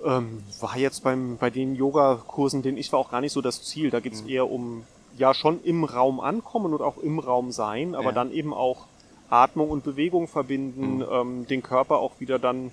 [0.05, 3.63] Ähm, war jetzt beim, bei den Yogakursen, denen ich war, auch gar nicht so das
[3.63, 3.91] Ziel.
[3.91, 4.85] Da geht's eher um,
[5.17, 8.13] ja, schon im Raum ankommen und auch im Raum sein, aber Ja.
[8.13, 8.87] dann eben auch
[9.31, 12.71] Atmung und Bewegung verbinden, ähm, den Körper auch wieder dann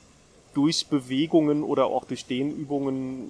[0.53, 3.30] durch Bewegungen oder auch durch Dehnübungen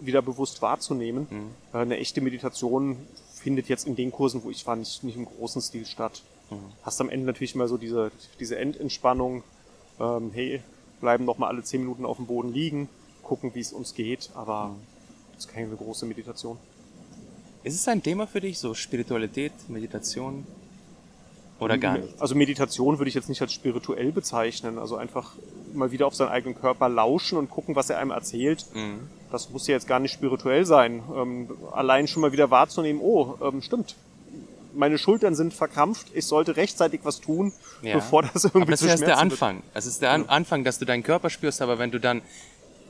[0.00, 1.26] wieder bewusst wahrzunehmen.
[1.72, 2.96] Äh, eine echte Meditation
[3.34, 6.22] findet jetzt in den Kursen, wo ich war, nicht, nicht im großen Stil statt.
[6.82, 8.10] Hast am Ende natürlich immer so diese,
[8.40, 9.44] diese Endentspannung,
[10.00, 10.62] ähm, hey,
[11.00, 12.88] bleiben noch mal alle zehn Minuten auf dem Boden liegen,
[13.22, 14.74] gucken, wie es uns geht, aber
[15.34, 16.58] das ist keine große Meditation.
[17.62, 20.46] Ist es ein Thema für dich, so Spiritualität, Meditation?
[21.58, 22.20] Oder gar nicht?
[22.20, 25.34] Also Meditation würde ich jetzt nicht als spirituell bezeichnen, also einfach
[25.74, 28.64] mal wieder auf seinen eigenen Körper lauschen und gucken, was er einem erzählt.
[28.74, 29.08] Mhm.
[29.30, 31.02] Das muss ja jetzt gar nicht spirituell sein.
[31.14, 33.94] Ähm, allein schon mal wieder wahrzunehmen, oh, ähm, stimmt,
[34.74, 37.52] meine Schultern sind verkrampft, ich sollte rechtzeitig was tun,
[37.82, 37.94] Ja.
[37.94, 39.42] bevor das irgendwie Aber das zu ist erst der Schmerzen wird.
[39.42, 39.62] Anfang.
[39.74, 42.22] Es ist der An Anfang, dass du deinen Körper spürst, aber wenn du dann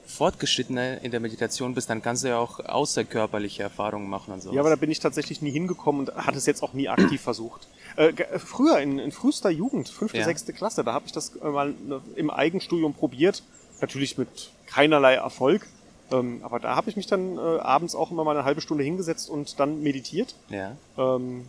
[0.07, 4.53] fortgeschrittener in der Meditation bist, dann kannst du ja auch außerkörperliche Erfahrungen machen und so.
[4.53, 7.20] Ja, aber da bin ich tatsächlich nie hingekommen und hatte es jetzt auch nie aktiv
[7.20, 7.68] versucht.
[7.97, 10.24] Äh, ge- früher, in, in frühester Jugend, fünfte, Ja.
[10.24, 13.43] sechste Klasse, da habe ich das äh, mal ne, im Eigenstudium probiert.
[13.81, 15.66] Natürlich mit keinerlei Erfolg.
[16.12, 18.83] Ähm, aber da habe ich mich dann äh, abends auch immer mal eine halbe Stunde
[18.83, 20.35] hingesetzt und dann meditiert.
[20.49, 20.72] ja.
[20.99, 21.47] Ähm,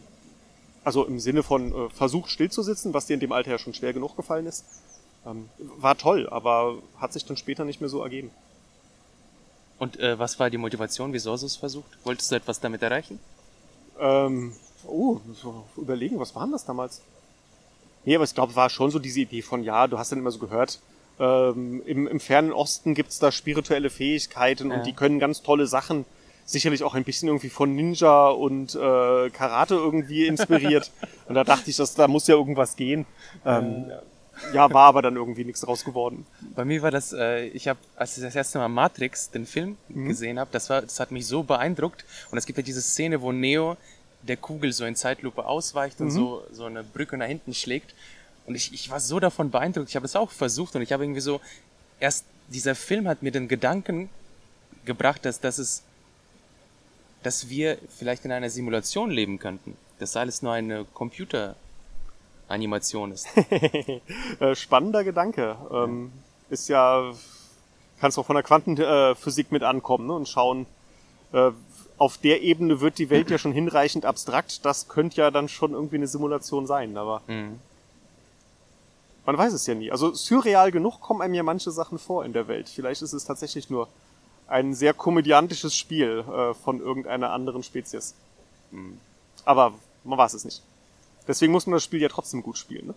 [0.84, 3.58] also im Sinne von äh, versucht still zu sitzen, was dir in dem Alter ja
[3.58, 4.66] schon schwer genug gefallen ist.
[5.26, 8.32] Ähm, war toll, aber hat sich dann später nicht mehr so ergeben.
[9.78, 11.14] Und äh, was war die Motivation?
[11.14, 11.98] Wieso hast du es versucht?
[12.04, 13.20] Wolltest du etwas damit erreichen?
[14.00, 14.54] Ähm,
[14.88, 15.20] oh,
[15.78, 17.02] überlegen, was waren das damals?
[18.06, 20.32] Nee, aber ich glaube, war schon so diese Idee von, ja, du hast dann immer
[20.32, 20.80] so gehört,
[21.20, 24.78] ähm, im, im fernen Osten gibt's da spirituelle Fähigkeiten Ja.
[24.78, 26.06] und die können ganz tolle Sachen.
[26.52, 30.92] Sicherlich auch ein bisschen irgendwie von Ninja und äh, Karate irgendwie inspiriert.
[31.28, 33.06] und da dachte ich, dass da muss ja irgendwas gehen.
[33.46, 33.92] Ähm,
[34.54, 36.26] ja, war aber dann irgendwie nichts draus geworden.
[36.56, 39.78] Bei mir war das, äh, ich habe, als ich das erste Mal Matrix, den Film,
[39.90, 42.06] gesehen habe, das, war, das hat mich so beeindruckt.
[42.32, 43.78] Und es gibt ja diese Szene, wo Neo
[44.24, 47.94] der Kugel so in Zeitlupe ausweicht und so, so eine Brücke nach hinten schlägt.
[48.46, 49.90] Und ich, ich war so davon beeindruckt.
[49.90, 51.40] Ich habe es auch versucht und ich habe irgendwie so,
[52.00, 54.10] erst dieser Film hat mir den Gedanken
[54.86, 55.84] gebracht, dass, dass es,
[57.24, 59.76] dass wir vielleicht in einer Simulation leben könnten.
[60.00, 63.28] Dass alles nur eine Computeranimation ist.
[64.40, 65.56] Äh, spannender Gedanke.
[65.72, 66.12] Ähm,
[66.50, 67.14] ist ja,
[68.00, 70.66] kannst auch von der Quantenphysik mit ankommen ne, und schauen,
[71.34, 71.52] äh,
[71.98, 74.66] auf der Ebene wird die Welt ja schon hinreichend abstrakt.
[74.66, 77.60] Das könnte ja dann schon irgendwie eine Simulation sein, aber Mhm.
[79.26, 79.92] man weiß es ja nie.
[79.92, 82.70] Also surreal genug kommen einem ja manche Sachen vor in der Welt.
[82.70, 83.88] Vielleicht ist es tatsächlich nur
[84.52, 88.14] ein sehr komödiantisches Spiel äh, von irgendeiner anderen Spezies.
[89.46, 89.74] Aber
[90.04, 90.62] man weiß es nicht.
[91.28, 92.88] Deswegen muss man das Spiel ja trotzdem gut spielen.
[92.88, 92.94] Ne?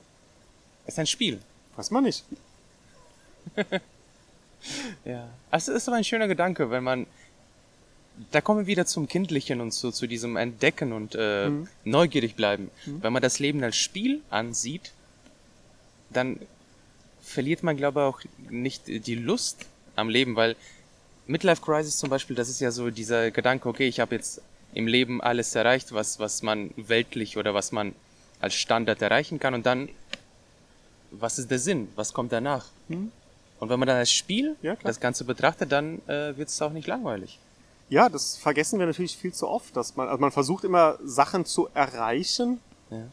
[0.87, 1.41] Es ist ein Spiel.
[1.77, 2.25] Weiß man nicht.
[5.05, 5.29] Ja.
[5.51, 7.07] Also es ist aber ein schöner Gedanke, wenn man.
[8.31, 11.51] Da kommen wir wieder zum Kindlichen und zu, zu diesem Entdecken und äh,
[11.85, 12.71] neugierig bleiben.
[12.87, 14.93] Wenn man das Leben als Spiel ansieht,
[16.09, 16.41] dann
[17.21, 20.57] verliert man, glaube ich, auch nicht die Lust am Leben, weil
[21.27, 24.43] Midlife Crisis zum Beispiel, das ist ja so dieser Gedanke, okay, ich habe jetzt
[24.75, 27.95] im Leben alles erreicht, was, was man weltlich oder was man
[28.41, 29.89] als Standard erreichen kann und dann,
[31.11, 31.89] was ist der Sinn?
[31.97, 32.67] Was kommt danach?
[32.89, 33.11] Hm?
[33.61, 36.73] Und wenn man dann als Spiel ja, das Ganze betrachtet, dann äh, wird es auch
[36.73, 37.39] nicht langweilig.
[37.89, 41.45] Ja, das vergessen wir natürlich viel zu oft, dass man, also man versucht immer Sachen
[41.45, 42.61] zu erreichen.
[42.91, 43.07] Ja.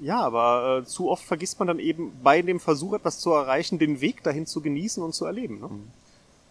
[0.00, 3.78] Ja, aber äh, zu oft vergisst man dann eben bei dem Versuch, etwas zu erreichen,
[3.78, 5.60] den Weg dahin zu genießen und zu erleben.
[5.60, 5.68] Ne?
[5.68, 5.90] Mhm.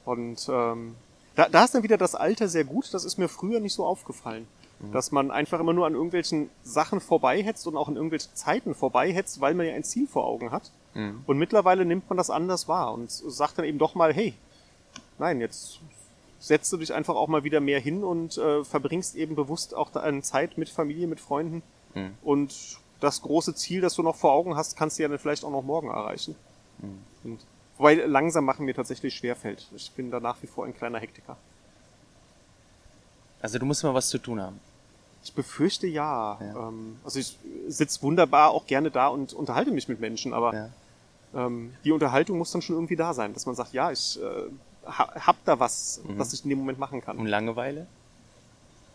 [0.06, 0.96] Und ähm,
[1.36, 2.94] da, da ist dann wieder das Alter sehr gut.
[2.94, 4.48] Das ist mir früher nicht so aufgefallen.
[4.80, 4.92] Mhm.
[4.92, 9.42] Dass man einfach immer nur an irgendwelchen Sachen vorbeihetzt und auch in irgendwelchen Zeiten vorbeihetzt,
[9.42, 10.72] weil man ja ein Ziel vor Augen hat.
[10.94, 11.24] Mhm.
[11.26, 14.34] Und mittlerweile nimmt man das anders wahr und sagt dann eben doch mal, hey,
[15.18, 15.80] nein, jetzt
[16.40, 19.96] setzt du dich einfach auch mal wieder mehr hin und äh, verbringst eben bewusst auch
[19.96, 21.64] eine Zeit mit Familie, mit Freunden.
[21.96, 22.18] Mhm.
[22.22, 25.46] Und das große Ziel, das du noch vor Augen hast, kannst du ja dann vielleicht
[25.46, 26.36] auch noch morgen erreichen.
[26.80, 27.00] Mhm.
[27.24, 27.40] Und
[27.78, 29.68] Wobei langsam machen mir tatsächlich schwerfällt.
[29.76, 31.38] Ich bin da nach wie vor ein kleiner Hektiker.
[33.42, 34.60] Also du musst mal was zu tun haben.
[35.24, 36.38] Ich befürchte ja.
[36.40, 36.68] ja.
[36.68, 40.70] Ähm, also ich sitze wunderbar auch gerne da und unterhalte mich mit Menschen, aber ja.
[41.34, 44.50] ähm, die Unterhaltung muss dann schon irgendwie da sein, dass man sagt, ja, ich äh,
[44.86, 46.20] hab da was, mhm.
[46.20, 47.18] was ich in dem Moment machen kann.
[47.18, 47.88] Und Langeweile?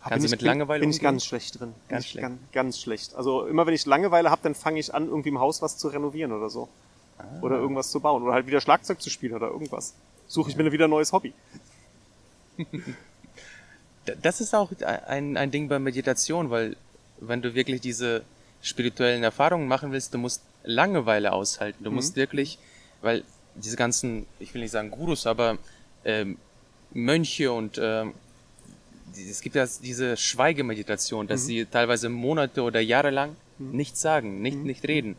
[0.07, 1.73] Kannst du mit Langeweile bin, bin ich ganz schlecht drin.
[1.89, 2.27] Ganz schlecht.
[2.27, 3.15] Ganz, ganz, schlecht.
[3.15, 5.89] Also immer wenn ich Langeweile habe, dann fange ich an, irgendwie im Haus was zu
[5.89, 6.69] renovieren oder so.
[7.19, 7.23] Ah.
[7.41, 8.23] Oder irgendwas zu bauen.
[8.23, 9.93] Oder halt wieder Schlagzeug zu spielen oder irgendwas.
[10.27, 11.33] Suche ich mir wieder ein neues Hobby.
[14.21, 14.71] das ist auch
[15.07, 16.75] ein, ein Ding bei Meditation, weil
[17.19, 18.23] wenn du wirklich diese
[18.61, 21.83] spirituellen Erfahrungen machen willst, du musst Langeweile aushalten.
[21.83, 21.97] Du mhm.
[21.97, 22.59] musst wirklich,
[23.01, 23.23] weil
[23.55, 25.57] diese ganzen, ich will nicht sagen Gurus, aber
[26.05, 26.37] ähm,
[26.91, 28.13] Mönche und ähm,
[29.13, 31.47] es gibt ja diese Schweigemeditation, dass mhm.
[31.47, 33.71] sie teilweise Monate oder Jahre lang mhm.
[33.71, 34.63] nichts sagen, nicht, mhm.
[34.63, 35.15] nicht reden.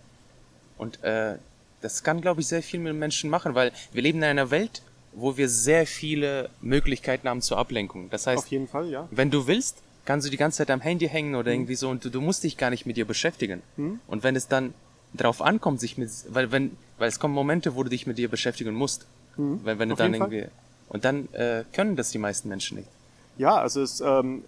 [0.79, 1.37] Und äh,
[1.81, 4.83] das kann, glaube ich, sehr viel mit Menschen machen, weil wir leben in einer Welt,
[5.13, 8.11] wo wir sehr viele Möglichkeiten haben zur Ablenkung.
[8.11, 9.09] Das heißt, auf jeden Fall, ja.
[9.11, 11.57] Wenn du willst, kannst du die ganze Zeit am Handy hängen oder mhm.
[11.57, 13.63] irgendwie so und du, du, musst dich gar nicht mit dir beschäftigen.
[13.77, 14.01] Mhm.
[14.07, 14.75] Und wenn es dann
[15.15, 18.29] drauf ankommt, sich mit, weil wenn, weil es kommen Momente, wo du dich mit dir
[18.29, 19.07] beschäftigen musst,
[19.37, 19.61] mhm.
[19.65, 20.51] wenn, wenn du auf dann irgendwie Fall.
[20.89, 22.89] und dann äh, können das die meisten Menschen nicht.
[23.37, 24.45] Ja, also es ähm,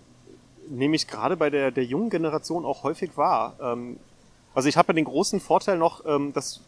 [0.68, 3.56] nehme ich gerade bei der der jungen Generation auch häufig wahr.
[3.60, 3.98] Ähm,
[4.54, 6.60] also ich habe ja den großen Vorteil noch, ähm, dass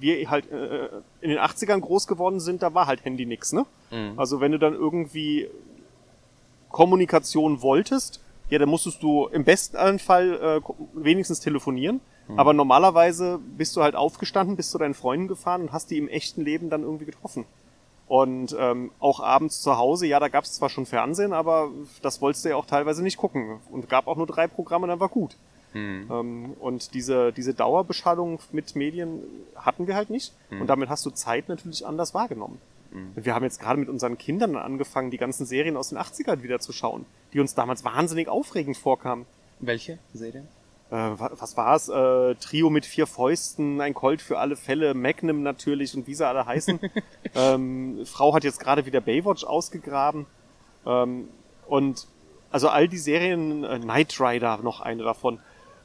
[0.00, 0.88] wir halt äh,
[1.20, 3.66] in den 80ern groß geworden sind, da war halt Handy nix, ne?
[3.90, 4.18] Mhm.
[4.18, 5.48] Also wenn du dann irgendwie
[6.70, 12.00] Kommunikation wolltest, ja, dann musstest du im besten Fall äh, wenigstens telefonieren.
[12.28, 12.38] Mhm.
[12.38, 16.08] Aber normalerweise bist du halt aufgestanden, bist zu deinen Freunden gefahren und hast die im
[16.08, 17.44] echten Leben dann irgendwie getroffen.
[18.08, 21.70] Und ähm, auch abends zu Hause, ja, da gab es zwar schon Fernsehen, aber
[22.02, 23.60] das wolltest du ja auch teilweise nicht gucken.
[23.70, 25.36] Und gab auch nur drei Programme, dann war gut.
[25.72, 26.08] Mhm.
[26.10, 29.22] Ähm, und diese, diese Dauerbeschallung mit Medien
[29.56, 30.34] hatten wir halt nicht.
[30.50, 30.62] Mhm.
[30.62, 32.60] Und damit hast du Zeit natürlich anders wahrgenommen.
[32.92, 33.12] Mhm.
[33.14, 36.60] Wir haben jetzt gerade mit unseren Kindern angefangen, die ganzen Serien aus den 80ern wieder
[36.60, 39.26] zu schauen, die uns damals wahnsinnig aufregend vorkamen.
[39.60, 40.48] Welche Serien?
[40.90, 41.88] Äh, was war's?
[41.88, 46.26] Äh, Trio mit vier Fäusten, ein Colt für alle Fälle, Magnum natürlich und wie sie
[46.26, 46.80] alle heißen.
[47.34, 50.26] ähm, Frau hat jetzt gerade wieder Baywatch ausgegraben.
[50.84, 51.28] Ähm,
[51.68, 52.08] und
[52.50, 55.38] also all die Serien, äh, Knight Rider noch eine davon,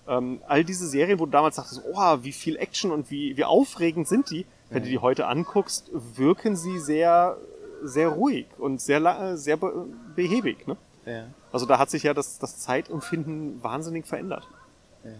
[0.08, 3.44] ähm, all diese Serien, wo du damals dachtest, oh, wie viel Action und wie, wie
[3.44, 7.38] aufregend sind die, wenn du die heute anguckst, wirken sie sehr,
[7.84, 9.58] sehr ruhig und sehr, sehr
[10.16, 10.68] behäbig.
[10.68, 10.78] Ne?
[11.06, 11.26] Ja.
[11.52, 14.48] Also da hat sich ja das, das Zeitempfinden wahnsinnig verändert.
[15.04, 15.12] Ja.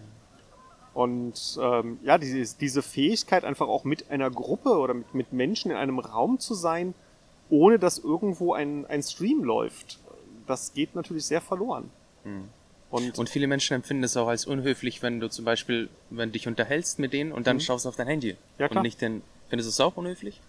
[0.94, 5.70] Und ähm, ja, diese, diese Fähigkeit, einfach auch mit einer Gruppe oder mit, mit Menschen
[5.70, 6.94] in einem Raum zu sein,
[7.50, 10.00] ohne dass irgendwo ein, ein Stream läuft,
[10.46, 11.90] das geht natürlich sehr verloren.
[12.24, 12.48] Mhm.
[12.90, 16.34] Und, und viele Menschen empfinden es auch als unhöflich, wenn du zum Beispiel, wenn du
[16.34, 17.60] dich unterhältst mit denen und dann mhm.
[17.60, 18.36] schaust auf dein Handy.
[18.58, 18.78] Ja, klar.
[18.78, 20.40] Und nicht den, findest du es auch unhöflich?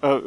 [0.00, 0.20] Äh,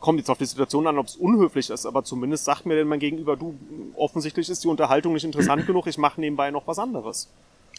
[0.00, 2.88] kommt jetzt auf die Situation an, ob es unhöflich ist, aber zumindest sagt mir denn
[2.88, 3.58] mein Gegenüber, du,
[3.96, 7.28] offensichtlich ist die Unterhaltung nicht interessant genug, ich mache nebenbei noch was anderes.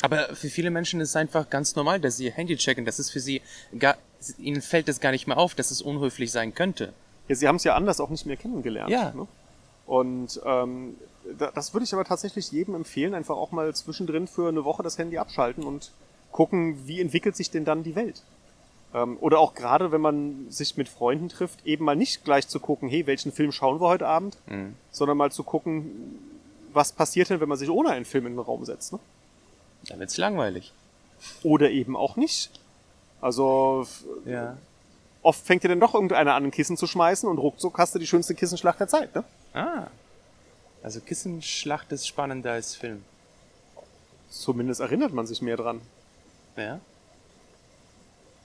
[0.01, 2.85] Aber für viele Menschen ist es einfach ganz normal, dass sie ihr Handy checken.
[2.85, 3.41] Das ist für sie
[3.77, 3.97] gar,
[4.37, 6.93] ihnen fällt es gar nicht mehr auf, dass es unhöflich sein könnte.
[7.27, 8.89] Ja, sie haben es ja anders auch nicht mehr kennengelernt.
[8.89, 9.11] Ja.
[9.11, 9.27] Ne?
[9.85, 10.95] Und ähm,
[11.37, 14.97] das würde ich aber tatsächlich jedem empfehlen, einfach auch mal zwischendrin für eine Woche das
[14.97, 15.91] Handy abschalten und
[16.31, 18.23] gucken, wie entwickelt sich denn dann die Welt.
[18.93, 22.59] Ähm, oder auch gerade, wenn man sich mit Freunden trifft, eben mal nicht gleich zu
[22.59, 24.75] gucken, hey, welchen Film schauen wir heute Abend, mhm.
[24.91, 26.17] sondern mal zu gucken,
[26.73, 28.93] was passiert denn, wenn man sich ohne einen Film in den Raum setzt.
[28.93, 28.99] Ne?
[29.87, 30.73] Dann wird's langweilig.
[31.43, 32.51] Oder eben auch nicht.
[33.21, 33.85] Also
[34.25, 34.57] ja.
[35.21, 37.99] oft fängt dir dann doch irgendeiner an, ein Kissen zu schmeißen und ruckzuck hast du
[37.99, 39.13] die schönste Kissenschlacht der Zeit.
[39.13, 39.23] Ne?
[39.53, 39.87] Ah.
[40.81, 43.03] Also Kissenschlacht ist spannender als Film.
[44.29, 45.81] Zumindest erinnert man sich mehr dran.
[46.55, 46.79] Ja.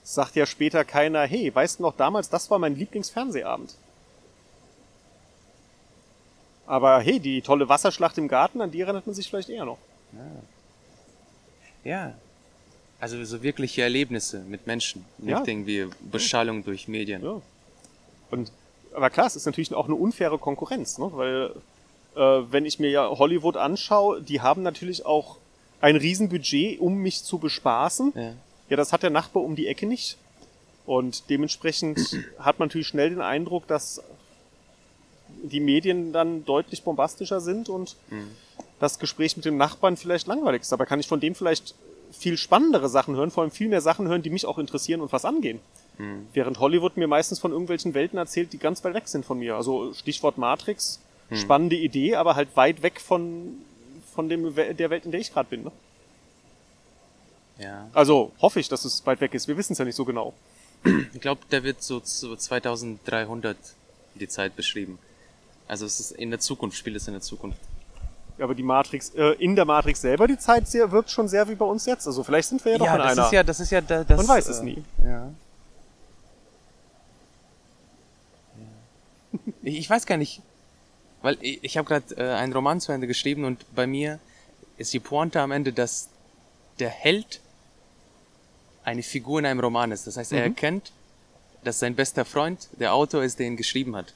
[0.03, 3.75] Sagt ja später keiner, hey, weißt du noch damals, das war mein Lieblingsfernsehabend.
[6.67, 9.77] Aber hey, die tolle Wasserschlacht im Garten, an die erinnert man sich vielleicht eher noch.
[11.83, 11.91] Ja.
[11.91, 12.13] ja.
[12.99, 15.43] Also so wirkliche Erlebnisse mit Menschen, nicht Ja.
[15.45, 17.23] irgendwie Beschallung durch Medien.
[17.23, 17.41] Ja.
[18.31, 18.51] Und,
[18.93, 21.09] aber klar, es ist natürlich auch eine unfaire Konkurrenz, ne?
[21.13, 21.53] weil
[22.15, 25.37] äh, wenn ich mir ja Hollywood anschaue, die haben natürlich auch
[25.81, 28.13] ein Riesenbudget, um mich zu bespaßen.
[28.15, 28.33] Ja.
[28.69, 30.17] Ja, das hat der Nachbar um die Ecke nicht.
[30.85, 31.99] Und dementsprechend
[32.39, 34.01] hat man natürlich schnell den Eindruck, dass
[35.43, 37.95] die Medien dann deutlich bombastischer sind und
[38.79, 40.73] das Gespräch mit dem Nachbarn vielleicht langweilig ist.
[40.73, 41.75] Aber kann ich von dem vielleicht
[42.11, 45.11] viel spannendere Sachen hören, vor allem viel mehr Sachen hören, die mich auch interessieren und
[45.11, 45.59] was angehen.
[46.33, 49.55] Während Hollywood mir meistens von irgendwelchen Welten erzählt, die ganz weit weg sind von mir.
[49.55, 50.99] Also Stichwort Matrix,
[51.33, 53.57] spannende Idee, aber halt weit weg von,
[54.13, 55.63] von dem, der Welt, in der ich gerade bin.
[55.63, 55.71] Ne?
[57.59, 57.87] ja.
[57.93, 59.47] Also hoffe ich, dass es weit weg ist.
[59.47, 60.33] Wir wissen es ja nicht so genau.
[61.13, 63.57] Ich glaube, da wird so zu 2300
[64.15, 64.99] die Zeit beschrieben.
[65.67, 67.59] Also es ist in der Zukunft, spielt es in der Zukunft.
[68.37, 71.47] Ja, Aber die Matrix, äh, in der Matrix selber, die Zeit sehr, wirkt schon sehr
[71.49, 72.05] wie bei uns jetzt.
[72.05, 73.25] Also vielleicht sind wir ja doch in das einer.
[73.25, 74.83] ist ja, das ist ja, da- das, Man weiß es äh, nie.
[75.03, 75.31] Ja.
[78.57, 79.39] Ja.
[79.63, 80.41] Ich weiß gar nicht,
[81.25, 84.19] weil ich, ich habe gerade äh, einen Roman zu Ende geschrieben und bei mir
[84.77, 86.09] ist die Pointe am Ende, dass
[86.79, 87.39] der Held
[88.83, 90.05] eine Figur in einem Roman ist.
[90.07, 90.91] Das heißt, er erkennt,
[91.63, 94.13] dass sein bester Freund der Autor ist, der ihn geschrieben hat.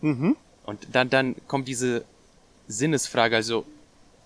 [0.00, 0.36] Mhm.
[0.64, 2.04] Und dann, dann kommt diese
[2.66, 3.64] Sinnesfrage, also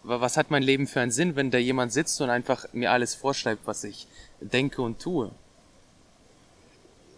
[0.02, 2.90] wa- was hat mein Leben für einen Sinn, wenn da jemand sitzt und einfach mir
[2.90, 4.06] alles vorschreibt, was ich
[4.40, 5.30] denke und tue?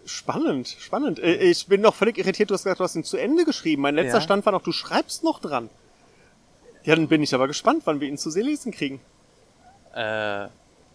[0.06, 1.18] Spannend, spannend.
[1.18, 3.82] Äh, Ich bin noch völlig irritiert, du hast gesagt, du hast ihn zu Ende geschrieben.
[3.82, 4.20] Mein letzter Ja.
[4.20, 5.70] Stand war noch, du schreibst noch dran.
[6.84, 9.00] Ja, dann bin ich aber gespannt, wann wir ihn zu sehen lesen kriegen.
[9.94, 10.48] Äh,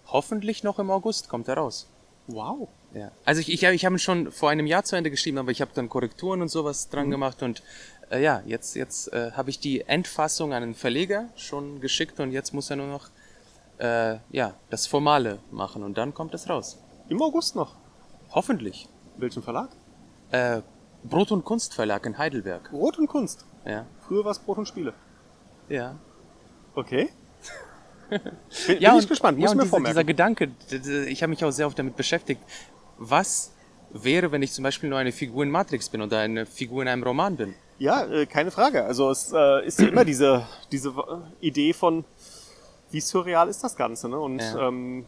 [0.08, 1.88] hoffentlich noch im August kommt er raus.
[2.28, 2.68] Wow.
[2.94, 3.12] Ja.
[3.26, 5.62] Also ich, ich, ich habe ihn schon vor einem Jahr zu Ende geschrieben, aber ich
[5.62, 7.64] habe dann Korrekturen und sowas dran gemacht und
[8.12, 12.32] äh, ja, jetzt, jetzt äh, habe ich die Endfassung an den Verleger schon geschickt und
[12.32, 13.10] jetzt muss er nur noch
[13.80, 16.78] äh, ja, das Formale machen und dann kommt es raus.
[17.08, 17.76] Im August noch.
[18.32, 18.88] Hoffentlich.
[19.20, 19.70] Welchen Verlag?
[20.32, 20.62] Äh,
[21.04, 22.70] Brot- und Kunstverlag in Heidelberg.
[22.72, 23.46] Brot und Kunst.
[23.66, 23.86] Ja.
[24.08, 24.94] Früher war es Brot und Spiele.
[25.68, 25.96] Ja.
[26.76, 27.10] Okay.
[28.10, 28.20] Bin,
[28.68, 29.94] bin ja, ich gespannt, muss ja, und mir dieser, vormerken.
[29.96, 30.52] dieser Gedanke,
[31.08, 32.42] ich habe mich auch sehr oft damit beschäftigt.
[32.98, 33.52] Was
[33.92, 36.88] wäre, wenn ich zum Beispiel nur eine Figur in Matrix bin oder eine Figur in
[36.88, 37.54] einem Roman bin?
[37.78, 38.84] Ja, äh, keine Frage.
[38.84, 40.94] Also es äh, ist ja immer diese, diese
[41.40, 42.04] Idee von,
[42.92, 44.20] wie surreal ist das Ganze, ne?
[44.20, 44.68] Und Ja.
[44.68, 45.06] ähm,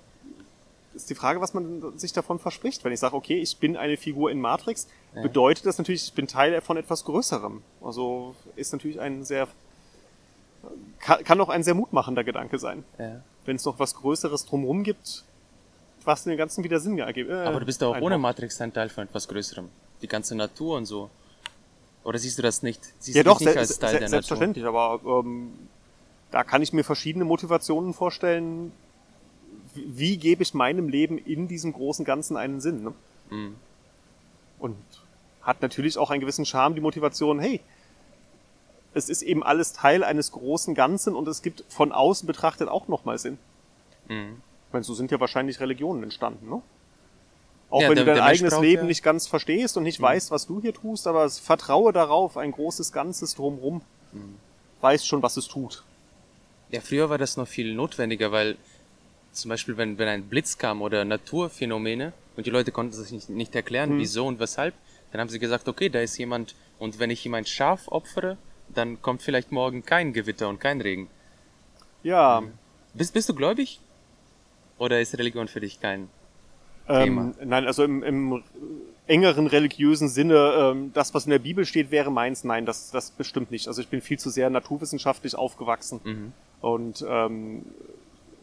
[0.93, 2.83] ist die Frage, was man sich davon verspricht.
[2.83, 6.27] Wenn ich sage, okay, ich bin eine Figur in Matrix, bedeutet das natürlich, ich bin
[6.27, 7.61] Teil von etwas Größerem.
[7.81, 9.47] Also ist natürlich ein sehr,
[10.99, 12.83] kann, kann auch ein sehr mutmachender Gedanke sein.
[12.97, 13.21] Ja.
[13.45, 15.23] Wenn es noch was Größeres drumherum gibt,
[16.03, 17.29] was den ganzen wieder Sinn ergibt.
[17.29, 18.17] Äh, Aber du bist doch auch ohne.
[18.17, 19.69] Matrix ein Teil von etwas Größerem.
[20.01, 21.09] Die ganze Natur und so.
[22.03, 22.81] Oder siehst du das nicht?
[22.99, 25.53] Siehst Ja du doch, nicht als Teil der selbstverständlich, aber ähm,
[26.31, 28.71] da kann ich mir verschiedene Motivationen vorstellen,
[29.75, 32.83] wie, gebe ich meinem Leben in diesem großen Ganzen einen Sinn.
[32.83, 32.93] Ne?
[33.29, 33.55] Mhm.
[34.59, 34.75] Und
[35.41, 37.61] hat natürlich auch einen gewissen Charme, die Motivation, hey,
[38.93, 42.87] es ist eben alles Teil eines großen Ganzen und es gibt von außen betrachtet auch
[42.87, 43.37] nochmal Sinn.
[44.07, 44.41] Mhm.
[44.67, 46.61] Ich meine, so sind ja wahrscheinlich Religionen entstanden, ne?
[47.69, 50.01] Auch Ja, wenn der- du dein eigenes braucht Leben ja- nicht ganz verstehst und nicht
[50.01, 53.81] weißt, was du hier tust, aber vertraue darauf, ein großes Ganzes drumrum,
[54.81, 55.83] weiß schon, was es tut.
[56.69, 58.57] Ja, früher war das noch viel notwendiger, weil
[59.31, 63.29] zum Beispiel, wenn, wenn ein Blitz kam oder Naturphänomene und die Leute konnten sich nicht,
[63.29, 64.73] nicht erklären, wieso und weshalb,
[65.11, 68.37] dann haben sie gesagt, okay, da ist jemand und wenn ich ihm ein Schaf opfere,
[68.69, 71.09] dann kommt vielleicht morgen kein Gewitter und kein Regen.
[72.03, 72.43] Ja,
[72.93, 73.79] Bist, bist du gläubig?
[74.77, 76.09] Oder ist Religion für dich kein
[76.87, 78.43] ähm, nein, also im, im
[79.07, 82.43] engeren religiösen Sinne, ähm, das, was in der Bibel steht, wäre meins.
[82.43, 83.67] Nein, das, das bestimmt nicht.
[83.67, 86.01] Also ich bin viel zu sehr naturwissenschaftlich aufgewachsen.
[86.59, 87.65] Und ähm,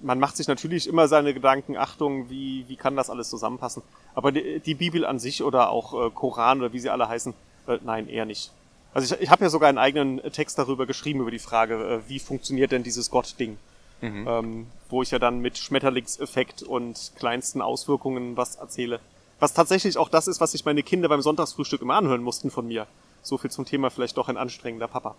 [0.03, 3.83] man macht sich natürlich immer seine Gedanken, Achtung, wie, wie kann das alles zusammenpassen.
[4.15, 7.35] Aber die, die Bibel an sich oder auch äh, Koran oder wie sie alle heißen,
[7.67, 8.53] äh, nein, eher nicht.
[8.95, 12.09] Also ich, ich habe ja sogar einen eigenen Text darüber geschrieben, über die Frage, äh,
[12.09, 13.59] wie funktioniert denn dieses Gott-Ding.
[14.01, 19.01] Ähm, wo ich ja dann mit Schmetterlingseffekt und kleinsten Auswirkungen was erzähle.
[19.41, 22.69] Was tatsächlich auch das ist, was sich meine Kinder beim Sonntagsfrühstück immer anhören mussten von
[22.69, 22.87] mir.
[23.23, 25.17] So viel zum Thema vielleicht doch ein anstrengender Papa.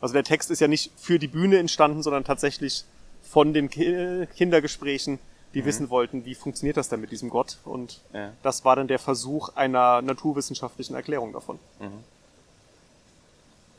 [0.00, 2.84] Also der Text ist ja nicht für die Bühne entstanden, sondern tatsächlich
[3.30, 5.18] von den Ki Kindergesprächen,
[5.54, 7.58] die wissen wollten, wie funktioniert das denn mit diesem Gott.
[7.64, 8.32] Und Ja.
[8.42, 11.58] das war dann der Versuch einer naturwissenschaftlichen Erklärung davon.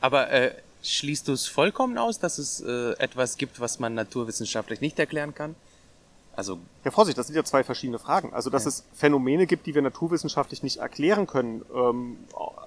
[0.00, 4.80] Aber äh, schließt du es vollkommen aus, dass es äh, etwas gibt, was man naturwissenschaftlich
[4.80, 5.54] nicht erklären kann?
[6.34, 8.32] Also, Ja, Vorsicht, das sind ja zwei verschiedene Fragen.
[8.32, 12.16] Also, dass es Phänomene gibt, die wir naturwissenschaftlich nicht erklären können, ähm,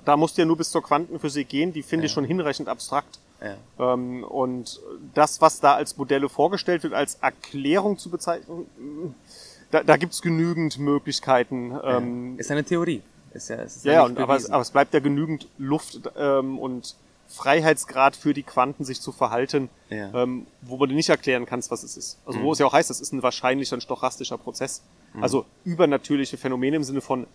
[0.05, 3.19] da musst du ja nur bis zur Quantenphysik gehen, die finde ich schon hinreichend abstrakt.
[3.43, 3.93] Ja.
[3.93, 4.79] Ähm, und
[5.13, 8.65] das, was da als Modelle vorgestellt wird, als Erklärung zu bezeichnen,
[9.71, 11.71] da, da gibt es genügend Möglichkeiten.
[11.71, 11.97] Ja.
[11.97, 13.01] Ähm, ist eine Theorie.
[13.33, 16.59] Ist ja, ist ja, ja und, aber, es, aber es bleibt ja genügend Luft ähm,
[16.59, 16.95] und
[17.27, 20.13] Freiheitsgrad für die Quanten, sich zu verhalten, ja.
[20.13, 22.19] ähm, wo man nicht erklären kannst, was es ist.
[22.25, 22.43] Also mhm.
[22.43, 24.83] wo es ja auch heißt, es ist ein wahrscheinlicher, ein stochastischer Prozess.
[25.13, 25.23] Mhm.
[25.23, 27.25] Also übernatürliche Phänomene im Sinne von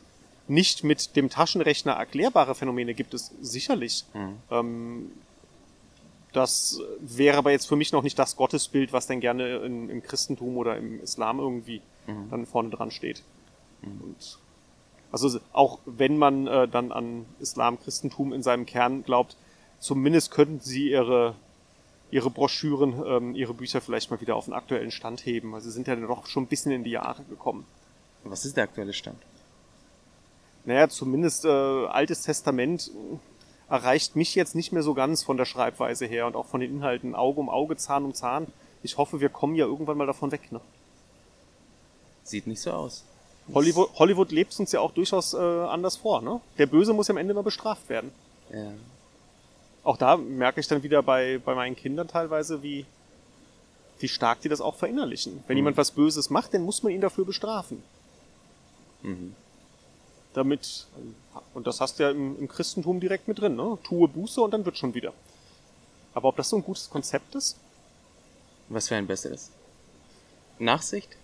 [0.46, 4.04] nicht mit dem Taschenrechner erklärbare Phänomene gibt es sicherlich.
[4.14, 4.36] Mhm.
[4.50, 5.10] Ähm,
[6.32, 10.02] das wäre aber jetzt für mich noch nicht das Gottesbild, was denn gerne in, im
[10.02, 12.30] Christentum oder im Islam irgendwie mhm.
[12.30, 13.22] dann vorne dran steht.
[13.82, 14.00] Mhm.
[14.02, 14.38] Und
[15.10, 19.36] also auch wenn man äh, dann an Islam, Christentum in seinem Kern glaubt,
[19.80, 21.34] zumindest könnten sie ihre
[22.10, 25.54] ihre Broschüren, ähm, ihre Bücher vielleicht mal wieder auf den aktuellen Stand heben.
[25.54, 27.66] Also sie sind ja doch schon ein bisschen in die Jahre gekommen.
[28.24, 29.18] Was ist der aktuelle Stand?
[30.64, 32.90] Naja, zumindest äh, Altes Testament
[33.68, 36.74] erreicht mich jetzt nicht mehr so ganz von der Schreibweise her und auch von den
[36.74, 38.46] Inhalten Auge um Auge, Zahn um Zahn.
[38.82, 40.50] Ich hoffe, wir kommen ja irgendwann mal davon weg.
[40.52, 40.60] Ne?
[42.22, 43.04] Sieht nicht so aus.
[43.52, 46.22] Hollywood, Hollywood lebt uns ja auch durchaus äh, anders vor.
[46.22, 46.40] Ne?
[46.58, 48.12] Der Böse muss ja am Ende immer bestraft werden.
[48.52, 48.72] Ja.
[49.84, 52.84] Auch da merke ich dann wieder bei, bei meinen Kindern teilweise, wie,
[53.98, 55.42] wie stark die das auch verinnerlichen.
[55.46, 55.58] Wenn mhm.
[55.58, 57.82] jemand was Böses macht, dann muss man ihn dafür bestrafen.
[59.02, 59.34] Mhm.
[60.38, 60.86] Damit,
[61.52, 63.76] und das hast du ja im, im Christentum direkt mit drin, ne?
[63.82, 65.12] Tue Buße und dann wird schon wieder.
[66.14, 67.58] Aber ob das so ein gutes Konzept ist?
[68.68, 69.50] Was für ein besseres?
[70.58, 71.16] Nachsicht?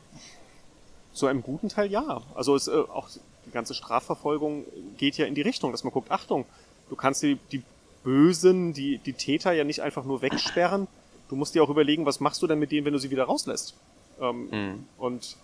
[1.13, 2.23] Zu einem guten Teil ja.
[2.35, 3.09] Also es, äh, auch
[3.47, 4.65] die ganze Strafverfolgung
[4.97, 6.45] geht ja in die Richtung, dass man guckt, Achtung,
[6.89, 7.63] du kannst die, die
[8.03, 10.89] Bösen, die, die Täter ja nicht einfach nur wegsperren.
[11.29, 13.25] Du musst dir auch überlegen, was machst du denn mit denen, wenn du sie wieder
[13.25, 13.75] rauslässt.
[14.21, 14.87] Ähm, mhm.
[14.99, 15.37] Und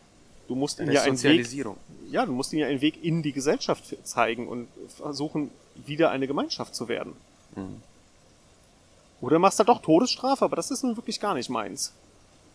[0.51, 1.47] du musst ihnen ja einen Weg,
[2.11, 5.53] ja, du musst ihnen ja einen Weg in die Gesellschaft zeigen und versuchen,
[5.87, 7.13] wieder eine Gemeinschaft zu werden.
[7.55, 7.81] Mhm.
[9.21, 11.93] Oder machst du doch Todesstrafe, aber das ist nun wirklich gar nicht meins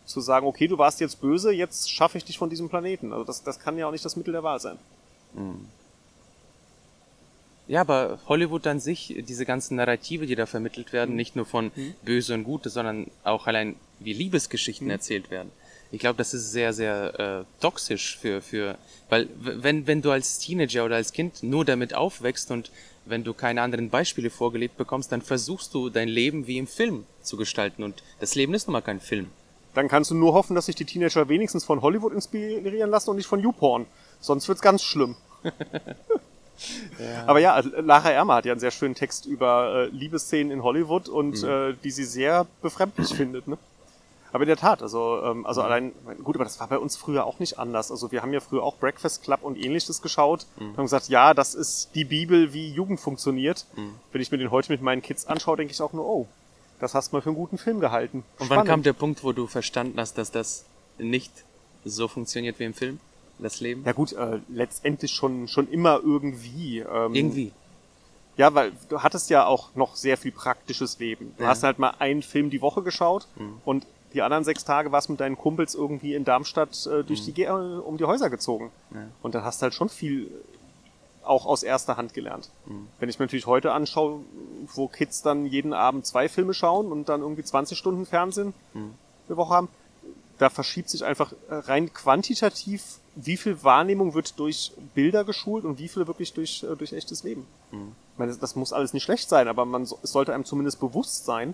[0.06, 3.12] zu sagen, okay, du warst jetzt böse, jetzt schaffe ich dich von diesem Planeten.
[3.12, 4.78] Also das, das kann ja auch nicht das Mittel der Wahl sein.
[5.34, 5.66] Hm.
[7.68, 11.18] Ja, aber Hollywood an sich, diese ganzen Narrative, die da vermittelt werden, mhm.
[11.18, 11.96] nicht nur von mhm.
[12.04, 14.92] Böse und Gute, sondern auch allein wie Liebesgeschichten mhm.
[14.92, 15.50] erzählt werden.
[15.92, 18.78] Ich glaube, das ist sehr, sehr äh, toxisch für, für,
[19.10, 22.72] weil wenn, wenn du als Teenager oder als Kind nur damit aufwächst und
[23.06, 27.06] wenn du keine anderen Beispiele vorgelebt bekommst, dann versuchst du dein Leben wie im Film
[27.22, 29.30] zu gestalten und das Leben ist nun mal kein Film
[29.76, 33.18] dann kannst du nur hoffen, dass sich die Teenager wenigstens von Hollywood inspirieren lassen und
[33.18, 33.86] nicht von YouPorn.
[34.20, 35.16] Sonst wird's ganz schlimm.
[35.44, 35.52] ja.
[37.28, 41.10] Aber ja, Lara Ermer hat ja einen sehr schönen Text über äh, Liebesszenen in Hollywood
[41.10, 41.50] und mhm.
[41.50, 43.48] äh, die sie sehr befremdlich findet.
[43.48, 43.58] Ne?
[44.36, 45.66] Aber in der Tat, also, ähm, also mhm.
[45.66, 47.90] allein, gut, aber das war bei uns früher auch nicht anders.
[47.90, 50.72] Also wir haben ja früher auch Breakfast Club und ähnliches geschaut mhm.
[50.72, 53.66] und haben gesagt, ja, das ist die Bibel, wie Jugend funktioniert.
[53.78, 53.96] Mhm.
[54.12, 56.28] Wenn ich mir den heute mit meinen Kids anschaue, denke ich auch nur, oh,
[56.82, 58.26] das hast du mal für einen guten Film gehalten.
[58.38, 60.66] Und wann kam der Punkt, wo du verstanden hast, dass das
[60.98, 61.32] nicht
[61.86, 63.00] so funktioniert wie im Film?
[63.40, 63.84] Das Leben?
[63.86, 66.80] Ja gut, äh, letztendlich schon, schon immer irgendwie.
[66.80, 67.54] Ähm, irgendwie.
[68.36, 71.34] Ja, weil du hattest ja auch noch sehr viel praktisches Leben.
[71.38, 71.50] Du ja.
[71.52, 73.62] hast halt mal einen Film die Woche geschaut mhm.
[73.64, 77.34] und die anderen sechs Tage warst mit deinen Kumpels irgendwie in Darmstadt äh, durch mhm.
[77.34, 78.72] die äh, um die Häuser gezogen.
[78.92, 79.02] Ja.
[79.22, 80.32] Und dann hast du halt schon viel
[81.24, 82.50] auch aus erster Hand gelernt.
[82.66, 82.88] Mhm.
[83.00, 84.22] Wenn ich mir natürlich heute anschaue,
[84.74, 88.94] wo Kids dann jeden Abend zwei Filme schauen und dann irgendwie 20 Stunden Fernsehen mhm.
[89.28, 89.70] eine Woche haben,
[90.38, 95.88] da verschiebt sich einfach rein quantitativ, wie viel Wahrnehmung wird durch Bilder geschult und wie
[95.88, 97.46] viel wirklich durch, äh, durch echtes Leben.
[97.72, 97.94] Mhm.
[98.14, 101.26] Ich meine, das muss alles nicht schlecht sein, aber man, es sollte einem zumindest bewusst
[101.26, 101.54] sein,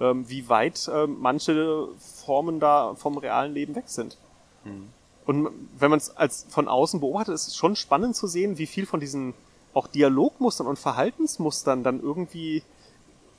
[0.00, 4.18] ähm, wie weit ähm, manche Formen da vom realen Leben weg sind.
[4.64, 4.88] Mhm.
[5.24, 8.66] Und wenn man es als von außen beobachtet, ist es schon spannend zu sehen, wie
[8.66, 9.34] viel von diesen
[9.74, 12.62] auch Dialogmustern und Verhaltensmustern dann irgendwie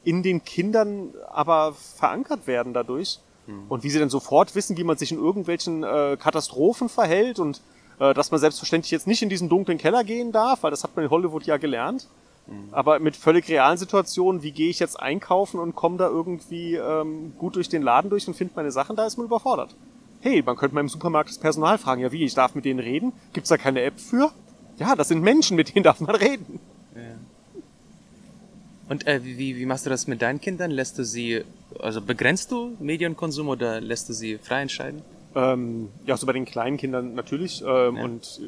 [0.04, 3.20] in den Kindern aber verankert werden dadurch.
[3.48, 3.66] Mhm.
[3.70, 7.62] Und wie sie dann sofort wissen, wie man sich in irgendwelchen äh, Katastrophen verhält und
[8.00, 10.96] äh, dass man selbstverständlich jetzt nicht in diesen dunklen Keller gehen darf, weil das hat
[10.96, 12.08] man in Hollywood ja gelernt.
[12.48, 12.70] Mhm.
[12.72, 17.34] Aber mit völlig realen Situationen, wie gehe ich jetzt einkaufen und komme da irgendwie ähm,
[17.38, 19.76] gut durch den Laden durch und finde meine Sachen, da ist man überfordert
[20.22, 22.80] hey, man könnte mal im Supermarkt das Personal fragen, ja wie, ich darf mit denen
[22.80, 23.14] reden?
[23.34, 24.32] Gibt's da keine App für?
[24.78, 26.60] Ja, das sind Menschen, mit denen darf man reden.
[26.96, 27.02] Ja.
[28.90, 30.72] Und äh, wie, wie machst du das mit deinen Kindern?
[30.72, 31.44] Lässt du sie,
[31.80, 35.02] also begrenzt du Medienkonsum oder lässt du sie frei entscheiden?
[35.36, 37.62] Ähm, ja, so bei den kleinen Kindern natürlich.
[37.62, 38.04] Ähm, ja.
[38.04, 38.42] Und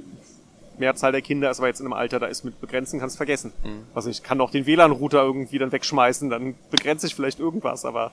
[0.80, 3.54] Mehrzahl der Kinder ist aber jetzt in einem Alter, da ist mit Begrenzen, kannst vergessen.
[3.64, 3.84] Mhm.
[3.94, 8.12] Also ich kann auch den WLAN-Router irgendwie dann wegschmeißen, dann begrenze ich vielleicht irgendwas, aber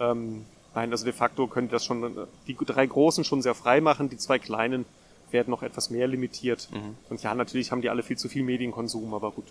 [0.00, 0.44] ähm,
[0.76, 4.18] Nein, also de facto können das schon, die drei großen schon sehr frei machen, die
[4.18, 4.84] zwei kleinen
[5.30, 6.68] werden noch etwas mehr limitiert.
[6.70, 6.98] Mhm.
[7.08, 9.46] Und ja, natürlich haben die alle viel zu viel Medienkonsum, aber gut.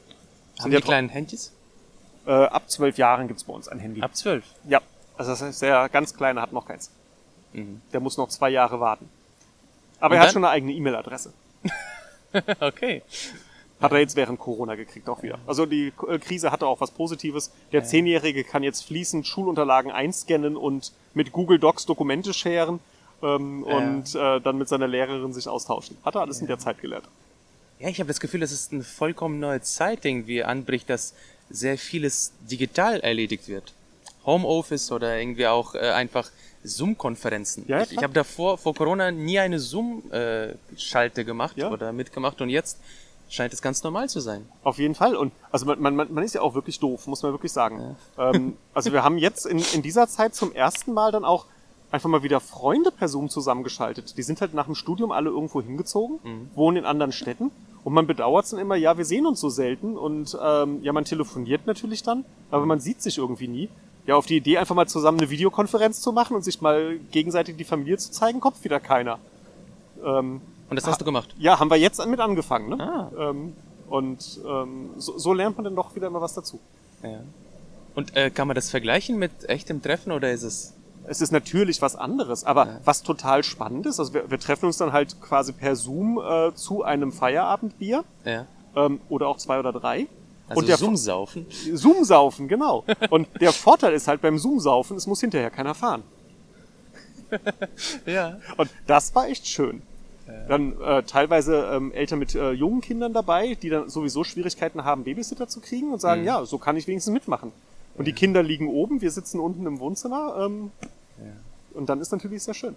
[0.60, 1.51] Haben die, die kleinen Handys?
[2.28, 4.03] Äh, ab zwölf Jahren gibt's bei uns ein Handy.
[4.03, 4.45] Ab zwölf?
[4.70, 4.82] Ja.
[5.18, 6.91] Also das heißt, der ganz Kleine hat noch keins.
[7.53, 7.82] Mhm.
[7.91, 9.10] Der muss noch zwei Jahre warten.
[9.99, 10.34] Aber Und er hat dann?
[10.34, 11.34] schon eine eigene E-Mail-Adresse.
[12.59, 13.01] okay.
[13.81, 15.38] Hat er jetzt während Corona gekriegt auch wieder.
[15.45, 17.51] Also die äh, Krise hatte auch was Positives.
[17.71, 22.79] Der Zehnjährige kann jetzt fließend Schulunterlagen einscannen und mit Google Docs Dokumente scheren
[23.21, 23.77] ähm, Ja.
[23.77, 25.97] und äh, dann mit seiner Lehrerin sich austauschen.
[26.05, 27.05] Hat er alles in der Zeit gelernt.
[27.79, 31.13] Ja, ich habe das Gefühl, dass es eine vollkommen neue Zeit irgendwie anbricht, dass
[31.49, 33.73] sehr vieles digital erledigt wird.
[34.25, 36.31] Homeoffice oder irgendwie auch äh, einfach
[36.66, 37.66] Zoom-Konferenzen.
[37.68, 41.72] Ja, ja, ich ich habe davor, vor Corona, nie eine Zoom-Schalte gemacht Ja.
[41.72, 42.80] oder mitgemacht und jetzt
[43.30, 44.47] scheint es ganz normal zu sein.
[44.63, 45.16] Auf jeden Fall.
[45.16, 47.95] Und also man, man, man ist ja auch wirklich doof, muss man wirklich sagen.
[48.18, 51.45] Ähm, also wir haben jetzt in, in dieser Zeit zum ersten Mal dann auch
[51.91, 54.18] einfach mal wieder Freunde per Zoom zusammengeschaltet.
[54.18, 56.20] Die sind halt nach dem Studium alle irgendwo hingezogen,
[56.53, 57.51] wohnen in anderen Städten.
[57.84, 60.91] Und man bedauert es dann immer, ja, wir sehen uns so selten und ähm, ja,
[60.91, 63.70] man telefoniert natürlich dann, aber man sieht sich irgendwie nie.
[64.08, 67.58] Ja, auf die Idee, einfach mal zusammen eine Videokonferenz zu machen und sich mal gegenseitig
[67.58, 69.18] die Familie zu zeigen, kommt wieder keiner.
[70.03, 71.34] Ähm, Und das hast du gemacht.
[71.39, 72.80] ja, haben wir jetzt mit angefangen, ne?
[72.80, 73.30] Ah.
[73.30, 73.53] Ähm,
[73.89, 76.60] und ähm, so, so lernt man dann doch wieder immer was dazu.
[77.03, 77.20] Ja.
[77.95, 80.74] Und äh, kann man das vergleichen mit echtem Treffen oder ist es...
[81.08, 84.78] Es ist natürlich was anderes, aber was total spannend ist, also wir, wir treffen uns
[84.78, 88.47] dann halt quasi per Zoom äh, zu einem Feierabendbier Ja.
[88.76, 90.08] ähm, oder auch zwei oder drei.
[90.48, 91.46] Also und der Zoom-Saufen.
[91.74, 92.86] Zoom-Saufen, genau.
[93.10, 96.04] Und der Vorteil ist halt beim Zoom-Saufen, es muss hinterher keiner fahren.
[98.06, 98.38] Ja.
[98.56, 99.82] Und das war echt schön.
[100.48, 105.04] Dann äh, teilweise ähm, Eltern mit äh, jungen Kindern dabei, die dann sowieso Schwierigkeiten haben,
[105.04, 107.52] Babysitter zu kriegen und sagen, ja, so kann ich wenigstens mitmachen.
[107.96, 110.38] Und die Kinder liegen oben, wir sitzen unten im Wohnzimmer.
[110.46, 110.72] Ähm,
[111.74, 112.76] Und dann ist natürlich sehr schön.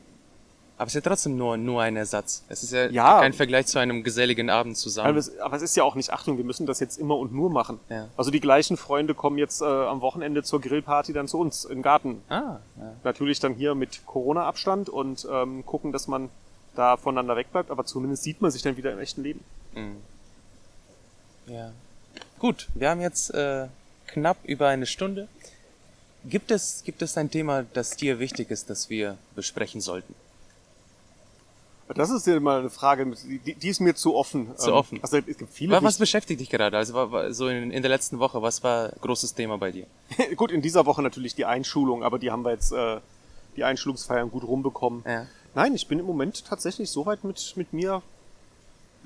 [0.79, 2.45] Aber es ist ja trotzdem nur, nur ein Ersatz.
[2.49, 3.19] Es ist ja, Ja.
[3.19, 5.09] kein Vergleich zu einem geselligen Abend zusammen.
[5.09, 7.33] Aber es, aber es ist ja auch nicht, Achtung, wir müssen das jetzt immer und
[7.33, 7.81] nur machen.
[7.89, 8.07] Ja.
[8.17, 11.83] Also die gleichen Freunde kommen jetzt äh, am Wochenende zur Grillparty dann zu uns im
[11.83, 12.23] Garten.
[12.29, 12.93] ah, ja.
[13.03, 16.31] Natürlich dann hier mit Corona-Abstand und ähm, gucken, dass man
[16.77, 19.41] da voneinander wegbleibt, aber zumindest sieht man sich dann wieder im echten Leben.
[21.49, 21.73] Ja.
[22.39, 23.67] Gut, wir haben jetzt äh,
[24.07, 25.27] knapp über eine Stunde.
[26.25, 30.15] Gibt es, gibt es ein Thema, das dir wichtig ist, das wir besprechen sollten?
[31.95, 33.07] Das ist ja mal eine Frage,
[33.47, 34.57] die, die ist mir zu offen.
[34.57, 34.99] Zu Ähm, offen.
[35.03, 35.73] Also es gibt viele.
[35.73, 36.77] Was, was beschäftigt dich gerade?
[36.77, 39.87] Also wa- wa- so in, in der letzten Woche, was war großes Thema bei dir?
[40.37, 42.99] Gut, in dieser Woche natürlich die Einschulung, aber die haben wir jetzt äh,
[43.57, 45.03] die Einschulungsfeiern gut rumbekommen.
[45.07, 45.27] Ja.
[45.55, 48.03] Nein, ich bin im Moment tatsächlich soweit mit mit mir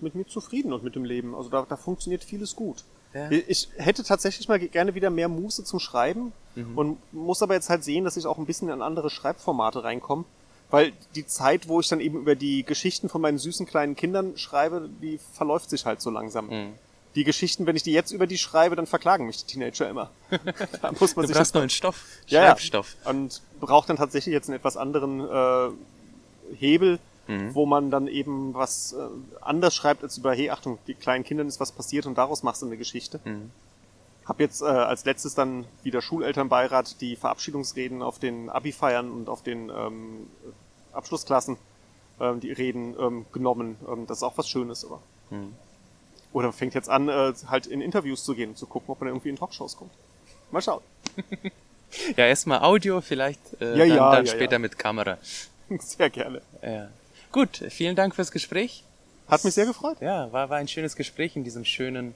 [0.00, 1.34] mit mir zufrieden und mit dem Leben.
[1.36, 2.84] Also da, da funktioniert vieles gut.
[3.14, 3.30] Ja.
[3.30, 6.32] Ich hätte tatsächlich mal gerne wieder mehr Muße zum Schreiben
[6.74, 10.24] und muss aber jetzt halt sehen, dass ich auch ein bisschen in andere Schreibformate reinkomme.
[10.72, 14.38] Weil die Zeit, wo ich dann eben über die Geschichten von meinen süßen kleinen Kindern
[14.38, 16.48] schreibe, die verläuft sich halt so langsam.
[16.48, 16.72] Mhm.
[17.14, 20.10] Die Geschichten, wenn ich die jetzt über die schreibe, dann verklagen mich die Teenager immer.
[20.80, 22.46] da muss man Du sich brauchst neuen Stoff, ja, ja.
[22.48, 22.96] Schreibstoff.
[23.04, 26.98] Und braucht dann tatsächlich jetzt einen etwas anderen äh, Hebel,
[27.28, 27.54] Mhm.
[27.54, 29.06] wo man dann eben was äh,
[29.40, 32.62] anders schreibt als über, hey, Achtung, die kleinen Kindern ist was passiert und daraus machst
[32.62, 33.20] du eine Geschichte.
[33.24, 33.50] Mhm.
[34.24, 39.42] Hab jetzt äh, als letztes dann wieder Schulelternbeirat die Verabschiedungsreden auf den Abi-Feiern und auf
[39.42, 40.26] den ähm,
[40.92, 41.56] Abschlussklassen,
[42.20, 43.76] ähm, die Reden ähm, genommen.
[43.88, 45.00] Ähm, das ist auch was Schönes, aber.
[45.30, 45.54] Mhm.
[46.32, 49.08] Oder fängt jetzt an, äh, halt in Interviews zu gehen und zu gucken, ob man
[49.08, 49.92] irgendwie in Talkshows kommt.
[50.50, 50.82] Mal schauen.
[52.16, 55.18] Ja, erstmal Audio, vielleicht äh, Ja, dann, ja, dann ja, später mit Kamera.
[55.78, 56.40] Sehr gerne.
[56.62, 56.88] Ja.
[57.30, 58.84] Gut, vielen Dank fürs Gespräch.
[59.28, 59.98] Hat mich sehr gefreut.
[60.00, 62.14] Ja, war, war ein schönes Gespräch in diesem schönen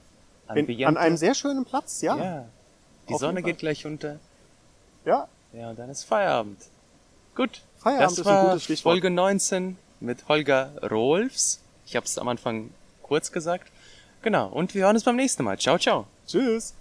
[0.49, 0.87] In, Ambiente.
[0.87, 2.17] an einem sehr schönen Platz, ja.
[2.17, 2.45] ja.
[3.09, 4.19] Die Auf Sonne geht gleich unter.
[5.05, 6.59] Ja, Ja, und dann ist Feierabend.
[7.35, 7.61] Gut.
[7.77, 8.93] Feierabend das ist ein war gutes Stichwort.
[8.93, 11.61] Folge 19 mit Holger Rolfs.
[11.85, 12.71] Ich habe es am Anfang
[13.01, 13.71] kurz gesagt.
[14.21, 14.47] Genau.
[14.47, 15.57] Und wir hören uns beim nächsten Mal.
[15.57, 16.07] Ciao, ciao.
[16.27, 16.73] tschüss.